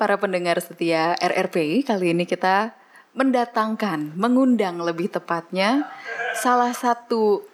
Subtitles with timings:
[0.00, 2.72] para pendengar setia RRP, kali ini kita
[3.12, 5.84] mendatangkan, mengundang lebih tepatnya
[6.40, 7.44] salah satu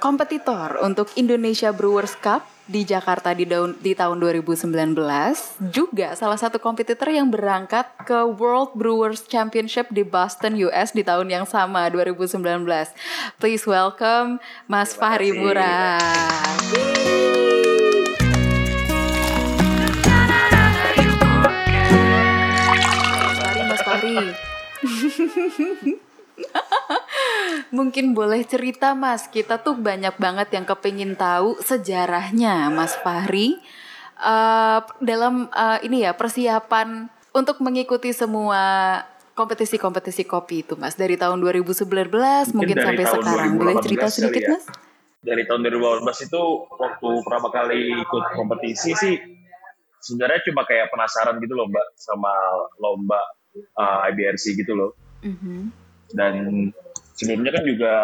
[0.00, 4.72] kompetitor untuk Indonesia Brewers Cup di Jakarta di, daun, di tahun 2019
[5.70, 11.28] juga salah satu kompetitor yang berangkat ke World Brewers Championship di Boston US di tahun
[11.28, 12.40] yang sama 2019.
[13.36, 16.02] Please welcome Mas Fahri Murad.
[27.76, 33.56] Mungkin boleh cerita Mas, kita tuh banyak banget yang kepingin tahu sejarahnya Mas Fahri
[34.20, 39.00] uh, dalam uh, ini ya persiapan untuk mengikuti semua
[39.36, 44.50] kompetisi-kompetisi kopi itu Mas dari tahun 2019 mungkin, mungkin sampai sekarang boleh cerita sedikit ya.
[44.56, 44.64] Mas?
[45.26, 49.14] Dari tahun 2018 itu waktu pertama kali ikut kompetisi sih
[50.06, 52.30] sebenarnya cuma kayak penasaran gitu loh Mbak sama
[52.78, 53.18] lomba
[53.76, 54.90] uh, IBRC gitu loh.
[55.24, 55.60] Mm -hmm.
[56.12, 56.34] Dan
[57.16, 57.94] sebelumnya kan juga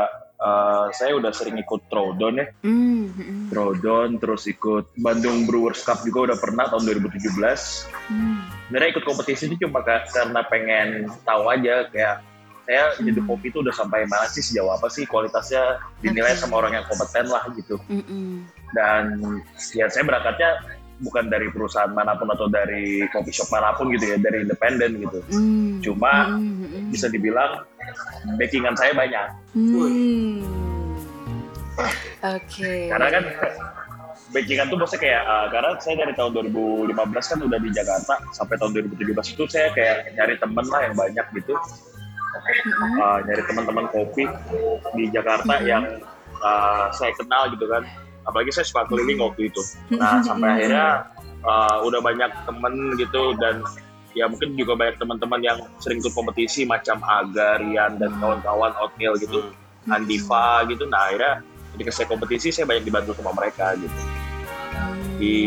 [0.42, 2.47] uh, saya udah sering ikut Throwdown ya.
[2.67, 3.53] Mm-hmm.
[3.55, 7.31] Throwdown terus ikut Bandung Brewers Cup juga udah pernah tahun 2017.
[8.11, 8.39] Mm.
[8.69, 12.25] Sebenarnya ikut kompetisi itu cuma karena pengen tahu aja kayak
[12.62, 13.05] saya mm.
[13.11, 16.42] jadi kopi itu udah sampai mana sih sejauh apa sih kualitasnya dinilai okay.
[16.42, 17.78] sama orang yang kompeten lah gitu.
[17.87, 18.27] Mm-hmm.
[18.75, 19.05] Dan
[19.77, 24.12] ya saya berangkatnya bukan dari perusahaan mana pun atau dari coffee shop mana pun gitu
[24.12, 25.81] ya dari independen gitu mm.
[25.81, 26.93] cuma mm.
[26.93, 27.65] bisa dibilang
[28.37, 29.27] backingan saya banyak
[29.57, 30.45] mm.
[32.21, 32.93] oke okay.
[32.93, 33.25] karena kan
[34.33, 38.55] backingan tuh maksudnya kayak uh, karena saya dari tahun 2015 kan udah di Jakarta sampai
[38.56, 41.55] tahun 2017 itu saya kayak nyari temen lah yang banyak gitu
[43.01, 44.25] uh, nyari teman-teman kopi
[44.97, 45.84] di Jakarta mm yang
[46.43, 47.84] uh, saya kenal gitu kan
[48.27, 49.62] apalagi saya suka keliling waktu itu.
[49.95, 51.11] Nah sampai akhirnya
[51.42, 53.62] uh, udah banyak temen gitu dan
[54.12, 59.50] ya mungkin juga banyak teman-teman yang sering ikut kompetisi macam Agarian dan kawan-kawan Oatmeal gitu
[59.91, 60.87] Andiva gitu.
[60.87, 61.43] Nah akhirnya
[61.77, 63.99] ketika saya kompetisi saya banyak dibantu sama mereka gitu.
[65.22, 65.39] Di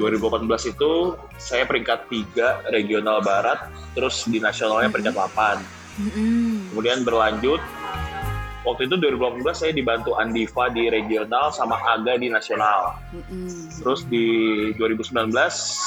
[0.00, 0.92] 2018 itu
[1.36, 5.80] saya peringkat 3 regional barat terus di nasionalnya peringkat 8
[6.72, 7.60] kemudian berlanjut
[8.64, 12.96] waktu itu 2018 saya dibantu Andiva di regional sama Aga di nasional.
[13.12, 13.80] Mm-hmm.
[13.80, 14.26] Terus di
[14.76, 15.32] 2019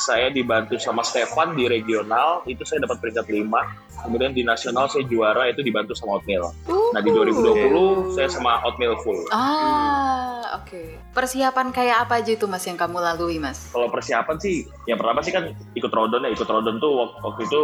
[0.07, 4.03] saya dibantu sama Stefan di regional, itu saya dapat peringkat 5.
[4.03, 6.51] Kemudian di nasional saya juara itu dibantu sama Oatmeal.
[6.67, 9.23] Nah di 2020 saya sama Oatmeal full.
[9.31, 10.67] Ah, oke.
[10.67, 10.87] Okay.
[11.15, 13.71] Persiapan kayak apa aja itu Mas yang kamu lalui Mas?
[13.71, 17.61] Kalau persiapan sih, yang pertama sih kan ikut rodon ya, ikut rodon tuh waktu itu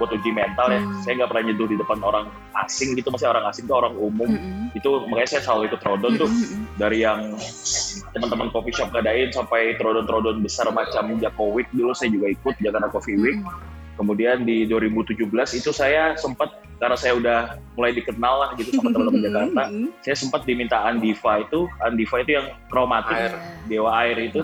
[0.00, 0.80] buat uji mental ya.
[0.80, 0.96] Hmm.
[1.04, 2.26] Saya nggak pernah nyeduh di depan orang
[2.64, 4.24] asing gitu, masih orang asing tuh orang umum.
[4.26, 4.72] Hmm.
[4.72, 6.80] Itu makanya saya selalu ikut trodon tuh hmm.
[6.80, 7.36] dari yang
[8.16, 12.88] teman-teman coffee shop ngadain sampai trodon-trodon besar macam Jako Week dulu saya juga ikut Jakarta
[12.88, 13.36] Coffee Week.
[13.36, 13.68] Hmm.
[14.00, 15.28] Kemudian di 2017
[15.60, 17.38] itu saya sempat karena saya udah
[17.76, 19.62] mulai dikenal lah gitu sama teman-teman Jakarta,
[20.00, 23.36] saya sempat diminta Andiva itu, Andiva itu yang kromatik, air.
[23.68, 24.40] dewa air itu,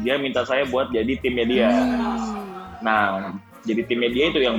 [0.00, 1.68] dia minta saya buat jadi timnya dia.
[2.80, 3.36] Nah,
[3.66, 4.56] jadi tim media itu yang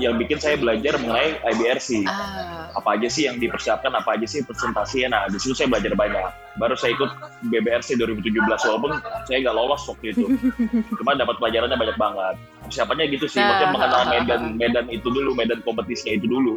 [0.00, 2.08] yang bikin saya belajar mengenai IBRC.
[2.08, 2.72] Ah.
[2.74, 5.08] Apa aja sih yang dipersiapkan, apa aja sih presentasinya.
[5.14, 6.58] Nah, di situ saya belajar banyak.
[6.58, 7.10] Baru saya ikut
[7.46, 8.92] BBRC 2017 walaupun
[9.28, 10.26] saya nggak lolos waktu itu.
[10.98, 12.34] Cuma dapat pelajarannya banyak banget.
[12.66, 16.54] Persiapannya gitu sih, maksudnya mengenal medan medan itu dulu, medan kompetisinya itu dulu.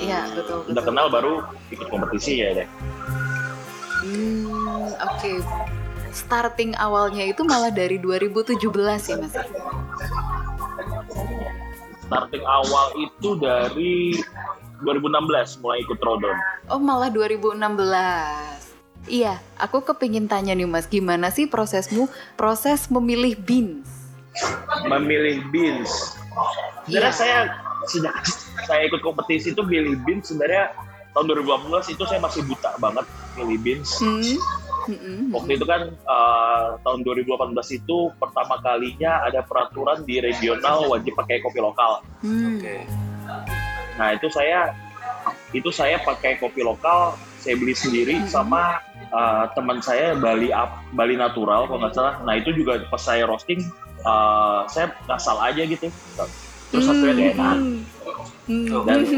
[0.00, 0.72] Iya, betul, betul.
[0.74, 1.34] Udah kenal baru
[1.72, 2.68] ikut kompetisi ya deh.
[4.04, 5.18] Hmm, oke.
[5.18, 5.36] Okay.
[6.14, 8.54] Starting awalnya itu malah dari 2017
[9.10, 9.34] ya Mas?
[12.14, 14.22] Starting awal itu dari
[14.86, 16.38] 2016 mulai ikut Rodon.
[16.70, 17.58] Oh malah 2016.
[19.10, 22.06] Iya, aku kepingin tanya nih Mas, gimana sih prosesmu
[22.38, 23.90] proses memilih beans?
[24.86, 26.14] Memilih beans.
[26.86, 27.18] Sebenarnya iya.
[27.18, 27.38] saya
[27.90, 28.14] sejak
[28.64, 30.72] saya ikut kompetisi itu milih beans sebenarnya
[31.12, 33.04] tahun 2018 itu saya masih buta banget
[33.36, 33.90] milih beans.
[33.98, 34.38] Hmm.
[34.88, 35.32] Mm-hmm.
[35.32, 41.40] Waktu itu kan uh, tahun 2018 itu pertama kalinya ada peraturan di regional wajib pakai
[41.40, 42.04] kopi lokal.
[42.20, 42.30] Mm.
[42.30, 42.60] Oke.
[42.60, 42.80] Okay.
[43.96, 44.74] Nah itu saya
[45.54, 48.32] itu saya pakai kopi lokal, saya beli sendiri mm-hmm.
[48.32, 48.82] sama
[49.14, 52.14] uh, teman saya Bali Up, Bali Natural kalau nggak salah.
[52.26, 53.62] Nah itu juga pas saya roasting,
[54.02, 55.88] uh, saya ngasal aja gitu.
[56.74, 57.34] Terus hasilnya mm-hmm.
[57.38, 57.56] enak.
[58.50, 58.82] Mm-hmm.
[58.84, 59.00] Dan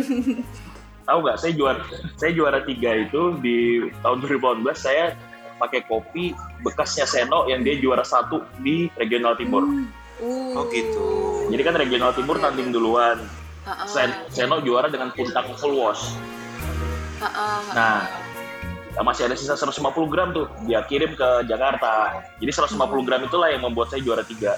[1.07, 1.83] tahu nggak saya juara
[2.19, 5.15] saya juara tiga itu di tahun 2018 saya
[5.57, 9.65] pakai kopi bekasnya Seno yang dia juara satu di regional timur.
[9.65, 10.57] Hmm.
[10.57, 11.05] Oh gitu.
[11.53, 13.21] Jadi kan regional timur tanding duluan.
[13.67, 13.89] Uh-uh.
[13.89, 16.17] Sen Seno juara dengan puntang full wash.
[17.21, 17.61] Uh-uh.
[17.73, 18.09] Nah,
[19.05, 22.25] masih ada sisa 150 gram tuh dia kirim ke Jakarta.
[22.41, 24.57] Jadi 150 gram itulah yang membuat saya juara tiga.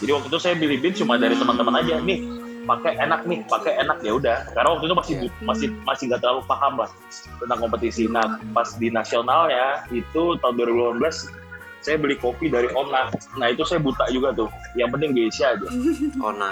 [0.00, 2.35] Jadi waktu itu saya beli bean cuma dari teman-teman aja nih
[2.66, 4.38] pakai enak nih pakai enak ya udah.
[4.52, 5.14] Karena waktu itu masih
[5.46, 6.90] masih masih nggak terlalu paham lah
[7.38, 8.10] tentang kompetisi.
[8.10, 10.54] Nah pas di nasional ya itu tahun
[10.98, 11.00] 2018
[11.80, 13.14] saya beli kopi dari Ona.
[13.38, 14.50] Nah itu saya buta juga tuh.
[14.74, 15.68] Yang penting Geisha aja.
[16.28, 16.50] Ona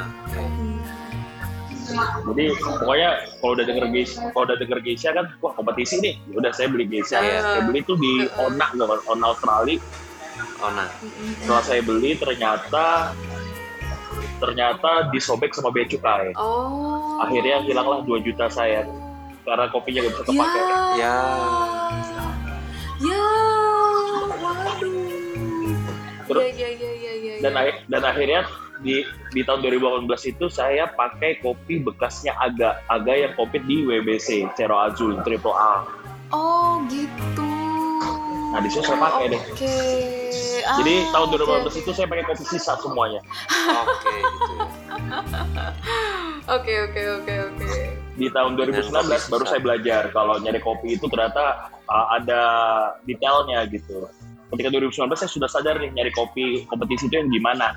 [2.25, 6.14] jadi pokoknya kalau udah denger Geisha kalau udah denger Geisha kan wah kompetisi nih.
[6.32, 7.20] Ya udah saya beli Geisha.
[7.20, 7.40] Iya.
[7.44, 9.76] saya beli tuh di Ona nggak Ona Australia.
[10.64, 10.87] Ona.
[11.44, 13.12] Setelah saya beli ternyata
[14.44, 17.19] ternyata disobek sama bea cukai Oh.
[17.19, 18.85] akhirnya hilanglah 2 juta saya
[19.43, 20.29] karena kopinya gak bisa Ya.
[20.29, 20.61] kepake
[20.94, 21.17] Ya.
[23.05, 23.26] Ya.
[24.41, 24.93] Waduh.
[26.25, 27.73] Terus- ya, ya, ya, ya, ya, dan ya.
[27.88, 28.41] dan akhirnya
[28.81, 34.49] di di tahun 2018 itu saya pakai kopi bekasnya Aga Aga yang kompet di WBC
[34.55, 35.85] Cero Azul Triple A
[36.32, 37.44] Oh, gitu.
[38.54, 39.74] Nah di situ saya pakai deh Oke.
[40.78, 41.78] jadi Ah, tahun oke, 2018 oke.
[41.82, 43.20] itu saya pakai kopi sisa semuanya
[43.82, 44.66] Oke gitu ya.
[46.46, 47.68] Oke, oke, oke, oke.
[48.14, 48.94] di tahun 2019
[49.26, 52.42] baru saya belajar kalau nyari kopi itu ternyata uh, ada
[53.02, 54.06] detailnya gitu
[54.52, 57.74] ketika 2019 saya sudah sadar nih nyari kopi kompetisi itu yang gimana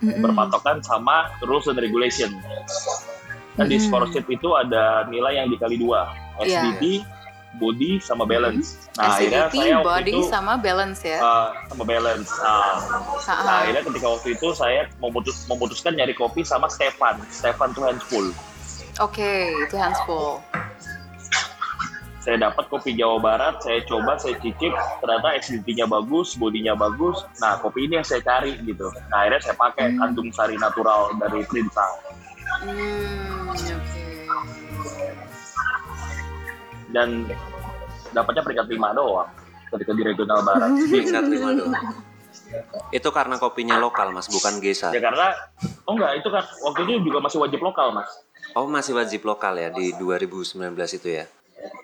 [0.00, 2.30] berpatokan sama rules and regulation.
[3.54, 3.84] Kan di Mm-mm.
[3.84, 6.08] scholarship itu ada nilai yang dikali dua,
[6.40, 6.62] Iya.
[6.72, 6.82] SDT,
[7.56, 8.88] body, sama balance.
[8.96, 11.18] Nah, akhirnya saya waktu body, itu sama balance ya.
[11.20, 12.30] uh, sama balance.
[12.40, 12.80] Nah,
[13.28, 13.42] Ha-ha.
[13.44, 17.20] nah, akhirnya ketika waktu itu saya memutus, memutuskan nyari kopi sama Stefan.
[17.28, 18.24] Stefan tuh handful.
[19.00, 20.40] Oke, itu handsful.
[22.22, 24.70] Saya dapat kopi Jawa Barat, saya coba, saya cicip,
[25.02, 27.18] ternyata SDT-nya bagus, bodinya bagus.
[27.42, 28.86] Nah, kopi ini yang saya cari gitu.
[29.10, 29.98] Nah, akhirnya saya pakai Hmm.
[29.98, 31.82] kandung sari natural dari Prinsa.
[32.62, 34.01] Hmm, oke.
[36.92, 37.26] Dan
[38.12, 39.28] dapatnya peringkat lima doang
[39.72, 40.68] ketika di regional barat.
[40.92, 41.72] Peringkat lima doang.
[42.96, 44.92] Itu karena kopinya lokal mas, bukan Gesa.
[44.92, 45.32] ya karena
[45.88, 48.08] oh enggak itu kan waktu itu juga masih wajib lokal mas.
[48.52, 51.24] Oh masih wajib lokal ya di 2019 itu ya?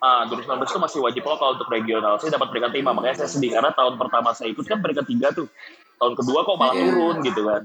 [0.04, 2.20] Ah 2019 itu masih wajib lokal untuk regional.
[2.20, 5.32] Saya dapat peringkat lima makanya saya sedih karena tahun pertama saya ikut kan peringkat tiga
[5.32, 5.48] tuh.
[5.96, 6.84] Tahun kedua kok malah Iya.
[6.92, 7.62] turun gitu kan.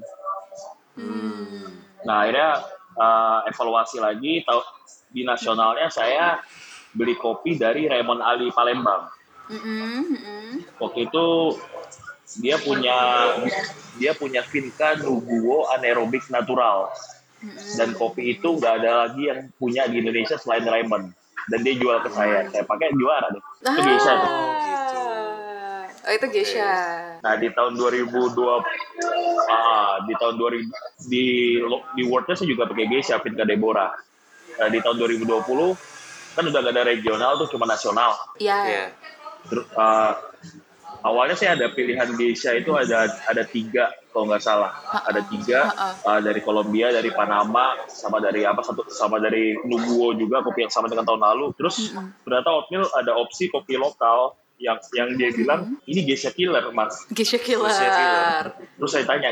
[0.96, 1.68] Hmm.
[2.08, 2.50] Nah akhirnya
[2.96, 4.60] ah, evaluasi lagi tahu
[5.12, 6.40] di nasionalnya saya
[6.94, 9.10] beli kopi dari Raymond Ali Palembang.
[10.80, 11.26] Waktu itu
[12.40, 12.98] dia punya
[14.00, 16.90] dia punya Vinca Nubuo anaerobik natural.
[17.76, 21.12] Dan kopi itu nggak ada lagi yang punya di Indonesia selain Raymond.
[21.52, 22.48] Dan dia jual ke saya.
[22.48, 23.44] Saya pakai juara deh.
[23.68, 24.32] Itu Geisha tuh.
[24.32, 25.00] Oh, gitu.
[26.04, 26.72] Oh, itu Geisha.
[27.24, 28.36] nah di tahun 2020
[29.48, 31.26] ah, di tahun 2000 di
[31.96, 33.92] di Worldnya saya juga pakai Geisha Vinca Deborah.
[34.60, 35.93] Nah, di tahun 2020
[36.34, 38.58] kan udah gak ada regional tuh cuma nasional Iya.
[38.64, 38.86] Iya.
[39.44, 40.14] Ter- uh,
[41.02, 44.72] awalnya saya ada pilihan Geisha itu ada ada tiga kalau nggak salah
[45.04, 45.68] ada tiga
[46.00, 50.72] uh, dari Kolombia dari Panama sama dari apa satu sama dari Nubuo juga kopi yang
[50.72, 51.92] sama dengan tahun lalu terus
[52.24, 57.36] ternyata oatmeal ada opsi kopi lokal yang yang dia bilang ini Geisha killer mas Geisha
[57.36, 57.92] Geisha Killer.
[57.92, 58.44] Killer.
[58.80, 59.30] terus saya tanya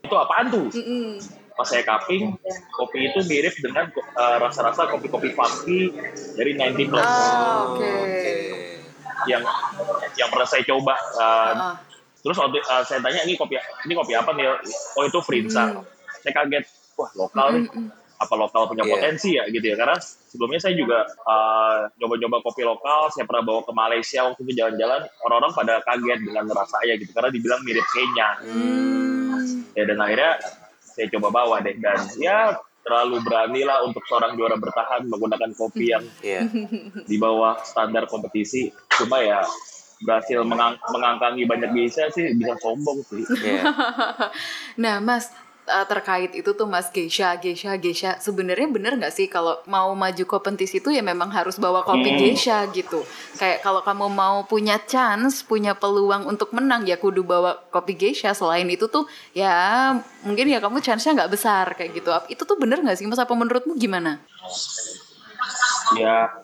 [0.00, 1.18] itu apaan tuh Mm-mm.
[1.56, 2.36] Pas saya cupping
[2.70, 5.88] kopi itu mirip dengan uh, rasa-rasa kopi-kopi funky
[6.36, 7.92] dari 90 plus Ah, oke.
[9.26, 9.42] yang
[10.14, 11.76] yang pernah saya coba uh, Ah,
[12.20, 13.54] Terus waktu uh, saya tanya ini kopi
[13.86, 14.50] ini kopi apa nih?
[14.98, 15.70] Oh itu Prinsa.
[15.70, 15.86] Hmm.
[16.20, 16.66] Saya kaget.
[16.98, 17.70] Wah lokal nih.
[18.18, 18.92] Apa lokal punya Iya.
[18.98, 19.78] potensi ya gitu ya?
[19.78, 23.14] Karena sebelumnya saya juga uh, nyoba-nyoba kopi lokal.
[23.14, 25.06] Saya pernah bawa ke Malaysia waktu itu jalan-jalan.
[25.22, 28.28] Orang-orang pada kaget dengan rasanya gitu karena dibilang mirip Kenya.
[28.42, 29.70] Hmm.
[29.78, 30.32] Ya dan akhirnya
[30.96, 35.90] saya coba bawa deh dan ya terlalu berani lah untuk seorang juara bertahan menggunakan kopi
[35.90, 36.48] yang Iya.
[37.10, 38.70] di bawah standar kompetisi.
[38.88, 39.44] Cuma ya
[39.98, 43.20] berhasil mengang- mengangkangi banyak bisa sih bisa sombong sih.
[43.36, 43.62] Iya.
[44.82, 45.28] Nah, Mas,
[45.66, 50.24] uh, terkait itu tuh Mas Geisha, Geisha, Geisha, sebenarnya bener nggak sih kalau mau maju
[50.24, 52.18] kompetisi itu ya memang harus bawa kopi Hmm.
[52.18, 53.02] Geisha gitu.
[53.36, 58.32] Kayak kalau kamu mau punya chance, punya peluang untuk menang ya kudu bawa kopi Geisha.
[58.32, 59.04] Selain itu tuh
[59.34, 59.92] ya
[60.24, 62.10] mungkin ya kamu chance-nya nggak besar kayak gitu.
[62.30, 63.18] Itu tuh bener nggak sih Mas?
[63.20, 64.22] Apa menurutmu gimana?
[65.94, 66.42] ya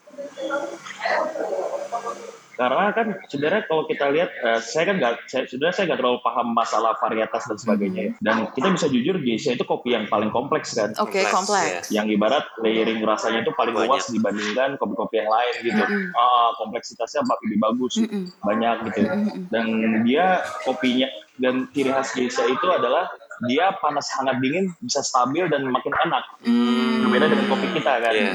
[2.53, 6.19] karena kan sebenarnya kalau kita lihat eh, saya kan nggak saya sebenarnya saya nggak terlalu
[6.21, 8.13] paham masalah varietas dan sebagainya ya.
[8.21, 11.87] dan kita bisa jujur Geisha itu kopi yang paling kompleks kan Oke, Kompleks, kompleks.
[11.89, 13.89] yang ibarat layering rasanya itu paling Banyak.
[13.89, 16.13] luas dibandingkan kopi-kopi yang lain gitu Mm-mm.
[16.13, 18.25] Ah, kompleksitasnya lebih bagus Mm-mm.
[18.39, 19.43] banyak gitu Mm-mm.
[19.49, 19.65] dan
[20.03, 20.27] dia
[20.63, 23.09] kopinya dan ciri khas Geisha itu adalah
[23.43, 27.03] dia panas hangat dingin bisa stabil dan makin enak Hmm.
[27.03, 28.33] berbeda dengan kopi kita kan Iya.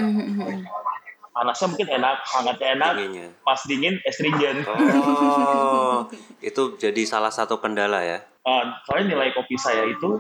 [1.37, 3.27] Panasnya mungkin enak, hangatnya enak, Dinginnya.
[3.45, 4.65] pas dingin astringent.
[4.65, 6.09] Oh,
[6.41, 8.25] itu jadi salah satu kendala ya.
[8.41, 10.17] Eh, soalnya nilai kopi saya itu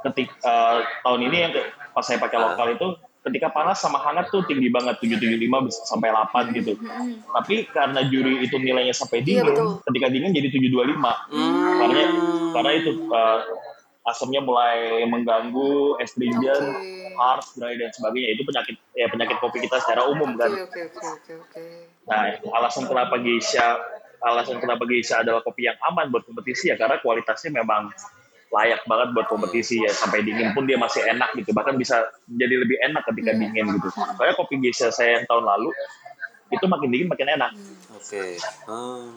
[0.00, 1.52] ketika tahun ini yang
[1.92, 2.86] pas saya pakai lokal itu
[3.22, 6.74] ketika panas sama hangat tuh tinggi banget 775 bisa sampai 8 gitu.
[7.28, 9.68] Tapi karena juri itu nilainya sampai Iya, dingin, betul.
[9.84, 11.12] ketika dingin jadi 725.
[11.30, 11.76] Hmm.
[11.78, 12.02] Karena
[12.50, 13.38] karena itu eh,
[14.02, 17.14] asamnya mulai mengganggu, astringent, Oke.
[17.14, 18.34] harsh, dry dan sebagainya.
[18.34, 20.50] Itu penyakit ya penyakit kopi kita secara umum kan.
[20.50, 21.64] Oke, oke, oke, oke, oke.
[22.10, 23.78] Nah, alasan kenapa Geisha
[24.22, 27.90] alasan kenapa Geisha adalah kopi yang aman buat kompetisi ya karena kualitasnya memang
[28.52, 32.54] layak banget buat kompetisi ya sampai dingin pun dia masih enak gitu bahkan bisa menjadi
[32.62, 33.88] lebih enak ketika dingin gitu.
[33.90, 35.70] Soalnya kopi Geisha saya yang tahun lalu
[36.52, 37.50] itu makin dingin makin enak.
[37.96, 38.38] Oke.
[38.68, 39.08] Oh.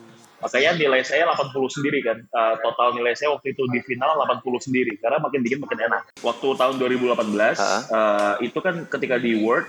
[0.46, 2.22] Makanya nilai saya 80 sendiri kan.
[2.22, 6.14] Eh, total nilai saya waktu itu di final 80 sendiri karena makin dingin makin enak.
[6.22, 7.74] Waktu tahun 2018 Ha?
[7.82, 9.66] eh, itu kan ketika di World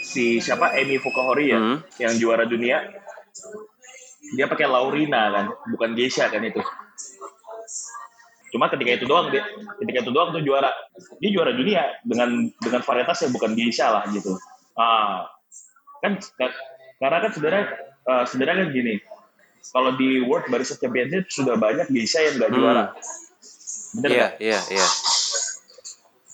[0.00, 1.78] si siapa Emi Fukuhori ya Hmm.
[1.98, 2.86] yang juara dunia
[4.28, 6.58] dia pakai Laurina kan, bukan Geisha kan itu.
[8.48, 9.42] Cuma ketika itu doang dia,
[9.76, 10.70] ketika itu doang tuh juara.
[11.18, 14.34] Dia juara dunia dengan dengan varietas yang bukan Geisha lah gitu.
[14.72, 15.26] Ah,
[15.98, 16.54] kan ka-
[16.96, 17.64] karena kan sebenarnya
[18.04, 18.94] eh, sebenarnya kan gini.
[19.68, 22.58] Kalau di World Barista Championship sudah banyak Geisha yang nggak Hmm.
[22.58, 22.84] juara.
[23.96, 24.88] Bener Iya, iya, iya.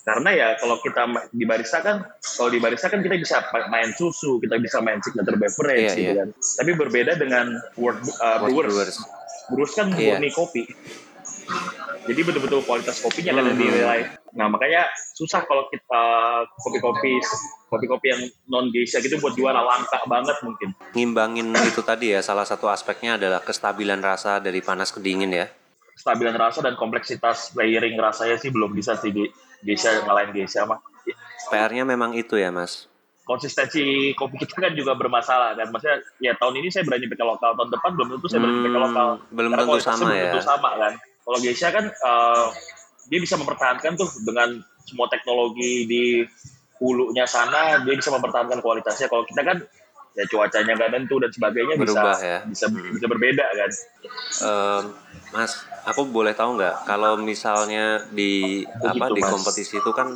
[0.03, 2.03] Karena ya kalau kita di barista kan,
[2.35, 3.39] kalau di barista kan kita bisa
[3.71, 6.15] main susu, kita bisa main signature beverage Iya, gitu iya.
[6.19, 6.29] kan.
[6.35, 7.47] Tapi berbeda dengan
[7.79, 8.75] World uh, World Brewers.
[8.75, 8.97] Brewers.
[9.49, 10.19] Brewers kan Iya.
[10.19, 10.63] murni kopi.
[12.03, 14.01] Jadi betul-betul kualitas kopinya kan yang dinilai.
[14.35, 16.03] Nah makanya susah kalau kita
[16.59, 17.23] kopi-kopi
[17.71, 20.75] kopi-kopi yang non geisha gitu buat juara langka banget mungkin.
[20.93, 25.47] Ngimbangin itu tadi ya, salah satu aspeknya adalah kestabilan rasa dari panas ke dingin ya.
[25.95, 29.31] Stabilan rasa dan kompleksitas layering rasanya sih belum bisa sih di
[29.63, 30.83] geisha ngalahin geisha mah.
[31.49, 32.91] PR-nya memang itu ya, Mas.
[33.23, 37.55] konsistensi kopi kita kan juga bermasalah kan maksudnya ya tahun ini saya berani pakai lokal
[37.55, 40.23] tahun depan belum tentu saya berani pakai Hmm, lokal belum Karena tentu sama belum ya.
[40.27, 40.93] tentu sama kan
[41.23, 42.47] kalau Geisha kan eh,
[43.09, 46.05] dia bisa mempertahankan tuh dengan semua teknologi di
[46.79, 49.59] hulunya sana dia bisa mempertahankan kualitasnya kalau kita kan
[50.13, 52.39] ya cuacanya nggak tentu dan sebagainya Berubah bisa ya.
[52.45, 52.93] bisa Hmm.
[52.93, 53.71] bisa berbeda kan
[54.43, 54.85] Em,
[55.33, 55.53] mas,
[55.89, 59.31] aku boleh tahu nggak kalau misalnya di apa Begitu, di Mas.
[59.33, 60.13] kompetisi itu kan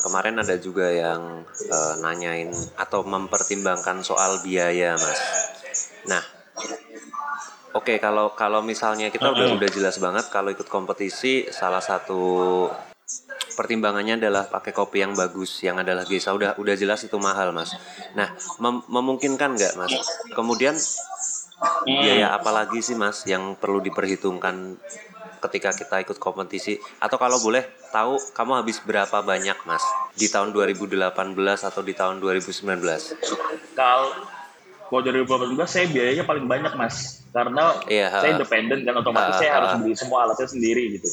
[0.00, 5.20] kemarin ada juga yang eh, nanyain atau mempertimbangkan soal biaya, Mas.
[6.06, 6.22] Nah,
[7.78, 9.58] oke kalau kalau misalnya kita udah Mm-mm.
[9.62, 12.66] udah jelas banget kalau ikut kompetisi salah satu
[13.54, 17.74] pertimbangannya adalah pakai kopi yang bagus yang adalah Gesa udah udah jelas itu mahal mas.
[18.14, 19.94] Nah mem- memungkinkan nggak mas?
[20.34, 20.74] Kemudian
[21.58, 21.98] Hmm.
[21.98, 24.78] biaya apa lagi sih mas yang perlu diperhitungkan
[25.42, 29.82] ketika kita ikut kompetisi atau kalau boleh tahu kamu habis berapa banyak mas
[30.14, 31.10] di tahun 2018
[31.58, 32.78] atau di tahun 2019
[33.74, 34.14] kalau
[34.88, 37.20] kalau 2018 saya biayanya paling banyak mas.
[37.28, 39.56] Karena Iya, saya independen kan otomatis Ha, saya ha.
[39.60, 41.08] harus beli semua alatnya sendiri gitu.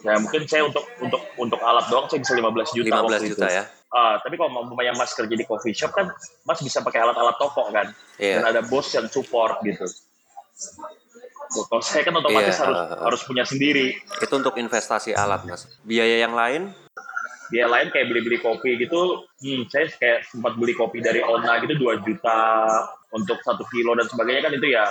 [0.00, 3.46] Ya mungkin saya untuk untuk untuk alat doang saya bisa 15 juta 15 waktu juta
[3.46, 3.56] itu.
[3.58, 3.64] ya.
[3.90, 6.06] Ah, tapi kalau umpamanya mas kerja di coffee shop kan
[6.42, 7.90] mas bisa pakai alat-alat toko kan.
[8.16, 8.40] Iya.
[8.40, 9.84] dan ada bos yang support gitu.
[11.50, 12.96] Kalau saya kan otomatis Iya, harus ha, ha.
[13.04, 13.98] harus punya sendiri.
[14.16, 15.66] Itu untuk investasi alat mas.
[15.82, 16.70] Biaya yang lain
[17.50, 21.76] dia lain kayak beli-beli kopi gitu hmm, saya kayak sempat beli kopi dari Ona gitu
[21.76, 22.40] 2 juta
[23.10, 24.84] untuk satu kilo dan sebagainya kan itu ya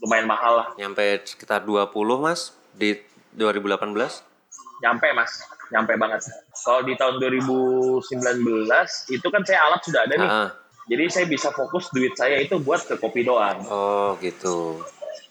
[0.00, 0.66] lumayan mahal lah.
[0.80, 1.92] Nyampe sekitar 20
[2.22, 2.96] mas di
[3.36, 4.34] 2018
[4.82, 5.32] nyampe mas.
[5.72, 6.28] Nyampe banget.
[6.60, 8.04] Kalau di tahun 2019
[9.10, 10.28] itu kan saya alat sudah ada nih.
[10.28, 10.50] Ah,
[10.84, 13.64] jadi saya bisa fokus duit saya itu buat ke kopi doang.
[13.64, 14.84] Oh gitu.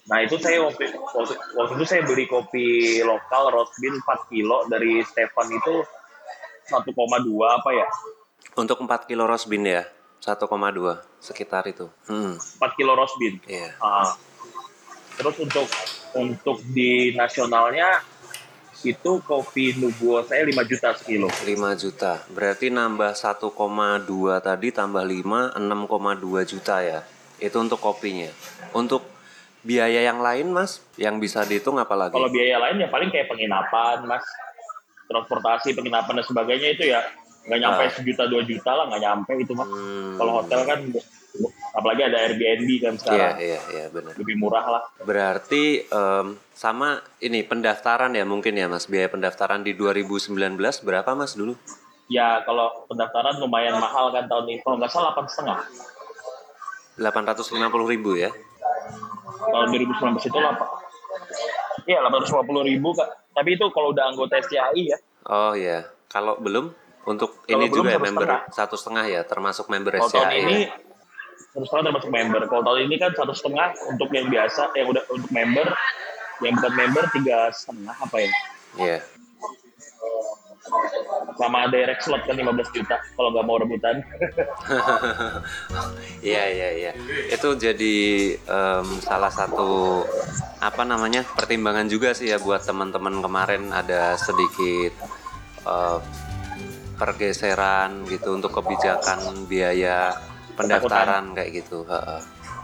[0.09, 4.67] Nah itu saya waktu, waktu, waktu itu saya beli kopi lokal roast bean 4 kilo
[4.67, 5.85] dari Stefan itu
[6.67, 6.95] 1,2
[7.43, 7.87] apa ya?
[8.59, 9.83] Untuk 4 kilo roast bean ya
[10.23, 10.47] 1,2
[11.19, 11.91] sekitar itu.
[12.07, 13.75] Hmm, 4 kilo roast bean iya.
[13.83, 14.15] Ah.
[15.13, 15.69] terus untuk
[16.17, 18.01] untuk di nasionalnya
[18.83, 21.31] itu kopi Nubuo saya 5 juta sekilo.
[21.31, 21.47] 5
[21.79, 22.19] juta.
[22.27, 23.53] Berarti nambah 1,2
[24.43, 26.99] tadi tambah 5 6,2 juta ya.
[27.39, 28.27] Itu untuk kopinya.
[28.75, 29.07] Untuk
[29.63, 32.13] biaya yang lain mas yang bisa dihitung apa lagi?
[32.15, 34.23] Kalau biaya lain ya paling kayak penginapan mas
[35.05, 37.01] transportasi penginapan dan sebagainya itu ya
[37.43, 37.91] nggak nyampe Ah.
[37.91, 39.67] sejuta dua juta lah nggak nyampe itu mas.
[39.67, 40.79] Hmm, kalau hotel kan
[41.73, 43.35] apalagi ada Airbnb kan iya sekarang.
[43.41, 44.13] iya iya benar.
[44.15, 44.83] Lebih murah lah.
[45.01, 48.85] Berarti em, sama ini pendaftaran ya mungkin ya Mas.
[48.85, 50.37] Biaya pendaftaran di 2019
[50.81, 51.57] berapa Mas dulu?
[52.07, 54.61] ya kalau pendaftaran lumayan mahal kan tahun ini.
[54.61, 55.59] Kalau nggak salah delapan setengah.
[56.95, 57.49] 850
[57.89, 58.29] ribu ya.
[59.43, 60.69] tahun 2019 itu lah pak.
[61.83, 65.87] Iya 850 ribu kak tapi itu kalau udah anggota SCAI ya Oh ya.
[66.07, 68.41] Kalau belum Untuk Kalau ini belum juga ya satu member setengah.
[68.55, 70.39] satu setengah ya, termasuk member Kalau tahun SCAE.
[70.39, 70.71] ini ya?
[71.51, 72.41] satu setengah termasuk member.
[72.47, 75.67] Kalau tahun ini kan satu setengah untuk yang biasa, yang udah untuk member,
[76.39, 78.31] yang bukan member tiga setengah apa ya?
[78.73, 78.97] Iya.
[81.35, 83.95] Sama direct slot kan 15 juta kalau nggak mau rebutan.
[86.23, 86.91] Iya iya iya.
[87.27, 87.97] Itu jadi
[88.39, 90.03] em, salah satu
[90.63, 94.95] apa namanya pertimbangan juga sih ya buat teman-teman kemarin ada sedikit
[95.67, 95.99] eh,
[96.95, 100.15] pergeseran gitu untuk kebijakan biaya
[100.55, 101.83] pendaftaran kayak gitu.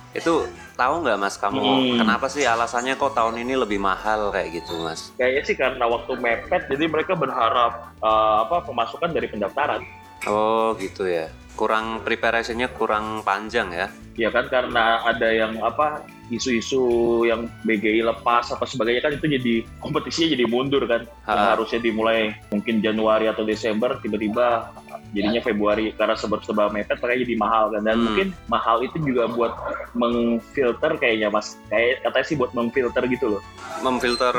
[0.10, 1.98] Itu tahu nggak mas kamu Hmm.
[2.00, 5.14] kenapa sih alasannya kok tahun ini lebih mahal kayak gitu mas?
[5.16, 9.86] Kayaknya sih karena waktu mepet, jadi mereka berharap eh, apa pemasukan dari pendaftaran.
[10.26, 11.30] Oh gitu ya.
[11.54, 13.88] Kurang preparationnya kurang panjang ya?
[14.16, 16.84] Ya kan karena ada yang apa isu-isu
[17.24, 21.08] yang BGI lepas apa sebagainya kan itu jadi kompetisinya jadi mundur kan.
[21.24, 21.52] Yang Ha.
[21.54, 24.72] harusnya dimulai mungkin Januari atau Desember tiba-tiba
[25.10, 28.06] jadinya Februari karena sebab-sebab mepet makanya jadi mahal kan dan Hmm.
[28.06, 29.54] mungkin mahal itu juga buat
[29.98, 33.42] mengfilter kayaknya mas kayak katanya sih buat mengfilter gitu loh
[33.80, 34.36] Memfilter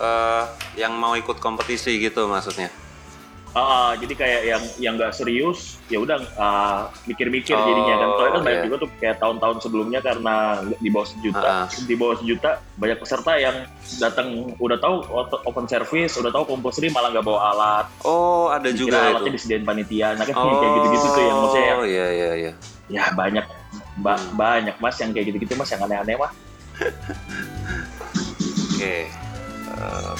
[0.00, 0.44] eh,
[0.74, 2.72] yang mau ikut kompetisi gitu maksudnya?
[3.50, 8.30] Ah, jadi kayak yang yang nggak serius ya udah ah, mikir-mikir Oh, jadinya kan soalnya
[8.30, 8.66] kan banyak iya.
[8.66, 10.34] juga tuh kayak tahun-tahun sebelumnya karena
[10.74, 11.66] di bawah sejuta Ah, ah.
[11.66, 13.56] di bawah sejuta banyak peserta yang
[13.96, 14.96] datang udah tahu
[15.42, 19.36] open service udah tahu compulsory malah nggak bawa alat Oh ada dikira juga alatnya itu.
[19.40, 22.52] disediain panitia nah kan kayak gitu-gitu tuh yang maksudnya yang, Oh iya iya iya.
[22.86, 23.44] ya banyak
[23.96, 24.34] ba- Hmm.
[24.34, 26.30] banyak mas yang kayak gitu-gitu mas yang aneh-aneh mah
[28.70, 29.10] Oke.
[29.68, 30.12] Eh,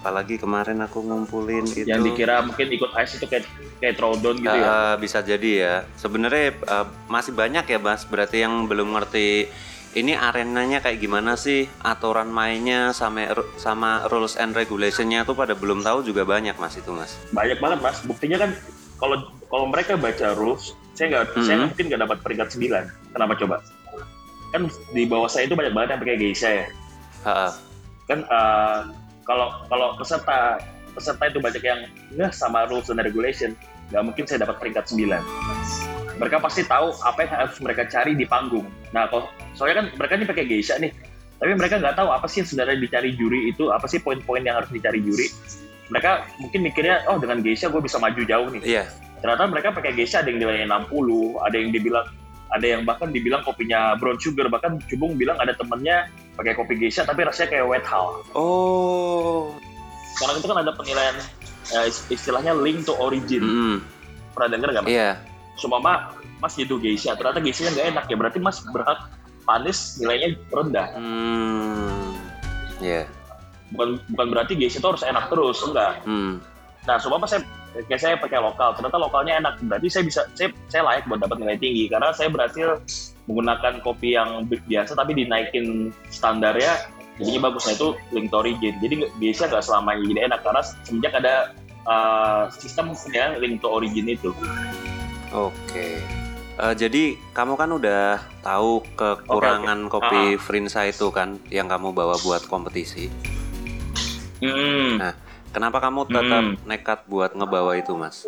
[0.00, 1.84] apalagi kemarin aku ngumpulin itu.
[1.84, 3.44] yang dikira mungkin ikut ice itu kayak
[3.78, 5.74] kayak throwdown gitu ya Eh, bisa jadi ya.
[5.94, 8.02] Sebenarnya eh, masih banyak ya, Mas.
[8.02, 9.52] Berarti yang belum ngerti
[9.92, 15.82] ini arenanya kayak gimana sih, aturan mainnya sama sama rules and regulationnya tuh pada belum
[15.82, 17.12] tahu juga banyak, Mas itu, Mas.
[17.30, 18.50] banyak banget mas buktinya kan
[18.96, 21.64] kalau kalau mereka baca rules saya nggak saya Mhm.
[21.66, 23.56] mungkin nggak dapat peringkat 9 kenapa coba
[24.50, 26.66] kan di bawah saya itu banyak banget yang pakai geisha ya
[27.22, 27.48] Ha-ha.
[28.06, 28.80] kan eh,
[29.24, 30.60] kalau kalau peserta
[30.92, 31.80] peserta itu banyak yang
[32.18, 33.54] nggak sama rules and regulation
[33.90, 35.06] nggak mungkin saya dapat peringkat 9
[36.20, 38.68] mereka pasti tahu apa yang harus mereka cari di panggung.
[38.92, 40.92] Nah kalau soalnya kan mereka ini pakai geisha nih
[41.40, 44.60] tapi mereka nggak tahu apa sih yang sebenarnya dicari juri itu apa sih poin-poin yang
[44.60, 45.32] harus dicari juri.
[45.88, 48.62] Mereka mungkin mikirnya oh dengan geisha gue bisa maju jauh nih.
[48.62, 48.84] Iya.
[49.20, 52.08] ternyata mereka pakai geisha ada yang nilainya 60 ada yang dibilang
[52.50, 57.02] ada yang bahkan dibilang kopinya brown sugar bahkan Cubung bilang ada temennya pakai kopi geisha
[57.02, 59.54] tapi rasanya kayak wet hal Oh.
[60.14, 61.16] sekarang itu kan ada penilaian
[61.70, 63.76] eh, istilahnya link to origin Mm-mm.
[64.32, 64.90] pernah denger nggak mas?
[64.90, 65.10] Iya.
[65.54, 65.92] Sumama
[66.36, 68.98] mas gitu geisha ternyata geishanya nggak enak ya berarti mas berhak
[69.42, 72.16] panis nilainya rendah Hmm.
[72.78, 73.04] Iya.
[73.70, 76.42] bukan bukan berarti geisha itu harus enak terus enggak Hmm.
[76.82, 77.44] nah Sumama saya
[77.86, 81.38] kayak saya pakai lokal ternyata lokalnya enak berarti saya bisa saya saya layak buat dapat
[81.38, 82.82] nilai tinggi karena saya berhasil
[83.30, 86.82] menggunakan kopi yang bi- biasa tapi dinaikin standarnya
[87.20, 91.34] jadinya bagus nah itu link origin jadi geisha nggak selamanya jadi enak karena semenjak ada
[91.86, 94.34] uh, sistem ya link to origin itu
[95.30, 96.02] Oke.
[96.60, 102.44] Eh, jadi kamu kan udah tahu kekurangan kopi Frinsa itu kan yang kamu bawa buat
[102.50, 103.08] kompetisi.
[104.42, 104.98] Hmm.
[104.98, 105.14] Nah,
[105.50, 106.56] kenapa kamu tetap Hmm.
[106.66, 108.24] nekat buat ngebawa itu, Mas?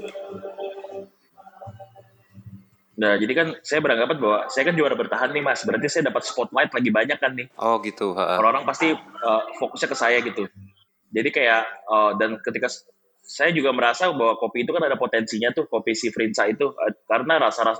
[2.92, 5.64] Nah, jadi kan saya beranggapan bahwa saya kan juara bertahan nih, Mas.
[5.64, 7.48] Berarti saya dapat spotlight lagi banyak kan nih.
[7.56, 8.12] Oh gitu.
[8.14, 10.46] Orang-orang pasti uh, fokusnya ke saya gitu.
[11.12, 12.68] Jadi kayak uh, dan ketika
[13.24, 16.92] saya juga merasa bahwa kopi itu kan ada potensinya tuh kopi si Frinsa itu uh,
[17.08, 17.74] karena rasa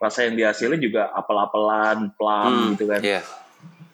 [0.00, 3.00] rasa, yang dihasilin juga apel-apelan, plum Hmm, gitu kan.
[3.00, 3.22] Iya.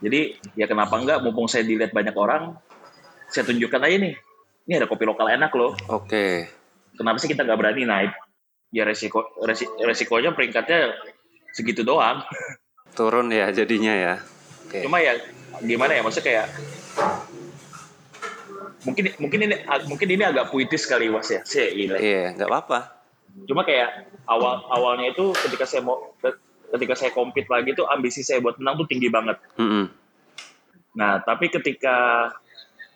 [0.03, 0.21] Jadi
[0.57, 2.57] ya kenapa enggak mumpung saya dilihat banyak orang,
[3.29, 4.15] saya tunjukkan aja nih.
[4.67, 5.79] Ini ada kopi lokal enak loh.
[5.89, 6.51] Oke.
[6.93, 8.13] Kenapa sih kita nggak berani naik?
[8.69, 10.91] Ya resiko resi- resikonya peringkatnya
[11.55, 12.27] segitu doang.
[12.93, 14.15] Turun ya jadinya ya.
[14.67, 14.83] Oke.
[14.83, 15.15] cuma ya
[15.63, 16.47] gimana ya maksudnya kayak
[18.83, 19.55] mungkin mungkin ini
[19.87, 21.71] mungkin ini agak puitis kali was ya sih.
[21.87, 22.81] Iya, nggak apa-apa.
[23.47, 26.01] cuma kayak awal awalnya itu ketika saya mau
[26.73, 29.93] ketika saya compete lagi tuh ambisi saya buat menang tuh tinggi banget Mm-mm.
[30.97, 32.33] nah tapi ketika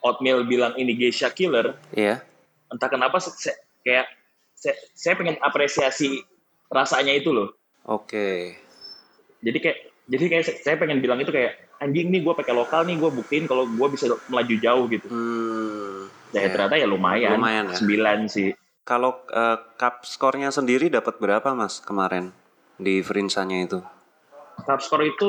[0.01, 2.21] Oatmeal bilang ini geisha killer Iya.
[2.67, 4.09] entah kenapa se- kayak
[4.51, 6.21] saya, saya pengen apresiasi
[6.67, 8.57] rasanya itu loh Oke.
[9.39, 12.83] jadi kayak jadi kayak saya- saya pengen bilang itu kayak anjing nih gue pakai lokal
[12.83, 16.09] nih gue buktiin kalau gue bisa melaju jauh gitu Hmm.
[16.31, 16.49] Ya, Iya.
[16.49, 17.35] ternyata ya lumayan.
[17.35, 17.75] Lumayan ya.
[17.75, 18.55] 9 sih.
[18.81, 22.31] Kalau eh, cup skornya sendiri dapat berapa, Mas, kemarin
[22.77, 23.83] di Frinsanya itu?
[24.63, 25.27] Top score itu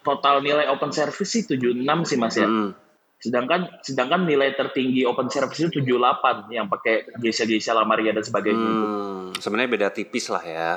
[0.00, 2.48] total nilai open service sih 76 sih Mas ya.
[2.48, 2.72] Mm-mm.
[3.18, 8.70] Sedangkan sedangkan nilai tertinggi open service itu 78 yang pakai Geisha-Geisha Lamaria dan sebagainya.
[8.70, 10.70] Hmm, sebenarnya beda tipis lah ya.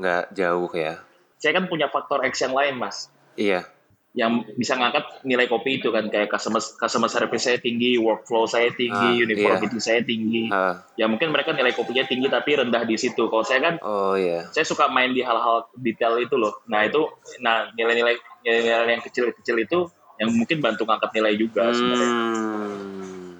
[0.00, 1.04] Nggak jauh ya.
[1.36, 3.12] Saya kan punya faktor X yang lain, Mas.
[3.36, 3.68] Iya.
[4.14, 8.70] Yang bisa ngangkat nilai kopi itu kan kayak customer customer service saya tinggi, workflow saya
[8.72, 10.48] tinggi, Ah, uniformity saya tinggi.
[10.48, 13.28] Ah, Ya mungkin mereka nilai kopinya tinggi tapi rendah di situ.
[13.28, 14.48] Kalau saya kan oh iya.
[14.54, 16.62] saya suka main di hal-hal detail itu loh.
[16.70, 17.10] Nah itu,
[17.44, 18.16] nah nilai-nilai
[18.46, 22.10] nilai yang kecil-kecil itu yang mungkin bantu ngangkat nilai juga sebenarnya.
[22.10, 23.32] Hmm.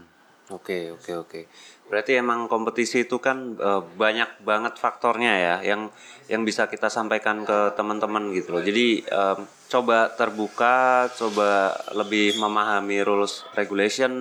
[0.52, 1.40] Oke, oke, oke.
[1.88, 5.88] Berarti emang kompetisi itu kan eh, banyak banget faktornya ya yang
[6.28, 8.62] yang bisa kita sampaikan ke teman-teman gitu loh.
[8.64, 14.12] Jadi em, coba terbuka, coba lebih memahami rules regulation,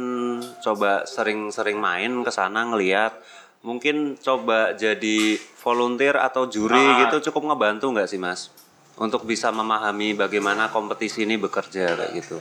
[0.60, 3.16] coba sering-sering main ke sana ngeliat.
[3.64, 7.08] Mungkin coba jadi volunteer atau juri Ah.
[7.08, 8.52] gitu cukup ngebantu nggak sih Mas?
[8.94, 12.38] Untuk bisa memahami bagaimana kompetisi ini bekerja kayak gitu.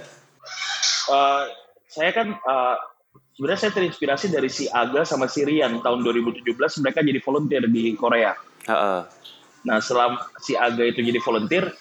[1.08, 1.42] Eh,
[1.88, 2.76] saya kan eh,
[3.36, 6.44] sebenarnya saya terinspirasi dari si Aga sama si Rian tahun 2017
[6.84, 8.36] mereka jadi volunteer di Korea.
[8.68, 9.00] Heeh.
[9.66, 11.72] Nah selama si Aga itu jadi volunteer